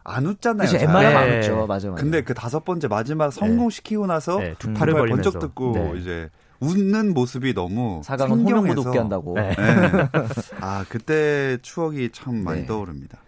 안 0.05 0.27
웃잖아요. 0.27 0.67
그치, 0.67 0.77
웬만하면 0.77 1.17
안 1.17 1.39
웃죠. 1.39 1.67
맞아, 1.67 1.91
맞아. 1.91 2.03
근데 2.03 2.23
그 2.23 2.35
다섯 2.35 2.65
번째 2.65 2.89
마지막 2.89 3.33
성공시키고 3.33 4.07
나서 4.07 4.39
네, 4.39 4.55
두 4.59 4.73
팔을 4.73 4.95
음, 4.95 5.09
번쩍 5.09 5.39
듣고 5.39 5.73
네. 5.73 5.93
이제 5.99 6.31
웃는 6.61 7.15
모습이 7.15 7.55
너무 7.55 8.01
사강은 8.05 8.41
호명보도 8.41 8.83
웃게 8.83 8.99
한다고. 8.99 9.35
네. 9.35 9.49
네. 9.49 9.57
아 10.61 10.85
그때 10.89 11.59
추억이 11.63 12.11
참 12.13 12.45
많이 12.45 12.63
네. 12.63 12.67
떠오릅니다. 12.67 13.19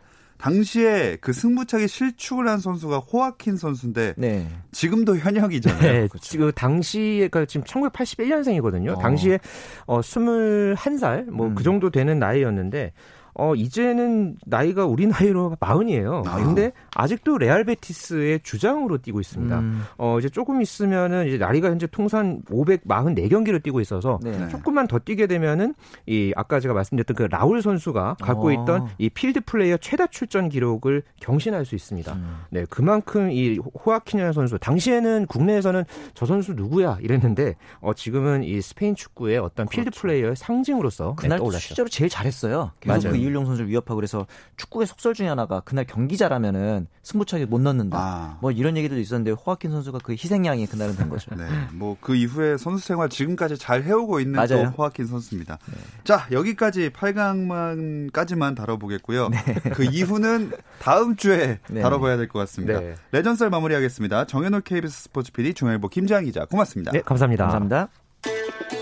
당시에 0.42 1.18
그 1.20 1.32
승부차기 1.32 1.86
실축을 1.86 2.48
한 2.48 2.58
선수가 2.58 2.98
호아킨 2.98 3.56
선수인데 3.56 4.14
네. 4.16 4.48
지금도 4.72 5.16
현역이잖아요. 5.16 5.92
네, 5.92 6.08
그렇죠. 6.08 6.18
지금 6.18 6.50
당시에 6.50 7.28
그러니까 7.28 7.44
지금 7.46 7.64
1981년생이거든요. 7.64 8.96
어. 8.96 8.98
당시에 8.98 9.38
어 9.86 10.00
21살 10.00 11.30
뭐그 11.30 11.60
음. 11.60 11.62
정도 11.62 11.90
되는 11.90 12.18
나이였는데 12.18 12.92
어, 13.34 13.54
이제는 13.54 14.36
나이가 14.44 14.84
우리 14.84 15.06
나이로 15.06 15.56
마흔이에요. 15.58 16.22
아. 16.26 16.36
근데 16.36 16.72
아직도 16.94 17.38
레알 17.38 17.64
베티스의 17.64 18.40
주장으로 18.42 18.98
뛰고 18.98 19.20
있습니다. 19.20 19.58
음. 19.58 19.84
어, 19.96 20.18
이제 20.18 20.28
조금 20.28 20.60
있으면은 20.60 21.26
이제 21.28 21.38
나이가 21.38 21.68
현재 21.68 21.86
통산 21.86 22.42
544경기를 22.42 23.62
뛰고 23.62 23.80
있어서 23.80 24.18
네. 24.22 24.48
조금만 24.48 24.86
더 24.86 24.98
뛰게 24.98 25.26
되면은 25.26 25.74
이 26.06 26.32
아까 26.36 26.60
제가 26.60 26.74
말씀드렸던 26.74 27.16
그 27.16 27.22
라울 27.22 27.62
선수가 27.62 28.16
갖고 28.20 28.48
어. 28.48 28.52
있던 28.52 28.88
이 28.98 29.08
필드 29.08 29.42
플레이어 29.46 29.78
최다 29.78 30.08
출전 30.08 30.48
기록을 30.48 31.02
경신할 31.20 31.64
수 31.64 31.74
있습니다. 31.74 32.12
음. 32.12 32.36
네, 32.50 32.66
그만큼 32.68 33.30
이 33.30 33.58
호아킨 33.58 34.32
선수 34.32 34.58
당시에는 34.58 35.26
국내에서는 35.26 35.84
저 36.14 36.26
선수 36.26 36.52
누구야 36.52 36.98
이랬는데 37.00 37.56
어, 37.80 37.94
지금은 37.94 38.44
이 38.44 38.60
스페인 38.60 38.94
축구의 38.94 39.38
어떤 39.38 39.66
필드 39.66 39.90
그렇죠. 39.90 40.00
플레이어의 40.00 40.36
상징으로서 40.36 41.14
그날 41.16 41.38
네, 41.38 41.58
실제로 41.58 41.88
제일 41.88 42.10
잘했어요. 42.10 42.72
맞아요. 42.86 43.14
이영표 43.22 43.46
선수를 43.46 43.68
위협하고 43.70 43.96
그래서 43.96 44.26
축구의 44.56 44.86
속설 44.86 45.14
중에 45.14 45.28
하나가 45.28 45.60
그날 45.60 45.84
경기 45.86 46.16
잘하면은 46.16 46.86
승부차기 47.02 47.46
못 47.46 47.60
넣는다. 47.60 47.98
아. 47.98 48.38
뭐 48.40 48.50
이런 48.50 48.76
얘기도 48.76 48.98
있었는데 48.98 49.32
호아킨 49.32 49.70
선수가 49.70 50.00
그 50.04 50.12
희생양이 50.12 50.66
그날은 50.66 50.96
된 50.96 51.08
거죠. 51.08 51.34
네. 51.34 51.44
뭐 51.72 51.96
그 52.00 52.14
이후에 52.16 52.56
선수 52.56 52.84
생활 52.86 53.08
지금까지 53.08 53.56
잘 53.58 53.84
해오고 53.84 54.20
있는 54.20 54.34
맞아요. 54.34 54.64
또 54.64 54.70
호아킨 54.70 55.06
선수입니다. 55.06 55.58
네. 55.66 55.74
자, 56.04 56.26
여기까지 56.32 56.90
8강만까지만 56.90 58.56
다뤄보겠고요. 58.56 59.28
네. 59.28 59.38
그 59.72 59.84
이후는 59.84 60.52
다음 60.80 61.16
주에 61.16 61.58
네. 61.68 61.80
다뤄봐야 61.82 62.16
될 62.16 62.28
것 62.28 62.38
같습니다. 62.40 62.80
네. 62.80 62.94
레전설 63.12 63.50
마무리하겠습니다. 63.50 64.24
정현호 64.26 64.60
KBS 64.62 65.02
스포츠 65.04 65.32
PD 65.32 65.54
중앙일보 65.54 65.88
김지한 65.88 66.24
기자 66.24 66.44
고맙습니다. 66.46 66.92
네, 66.92 67.00
감사합니다. 67.02 67.44
감사합니다. 67.44 68.81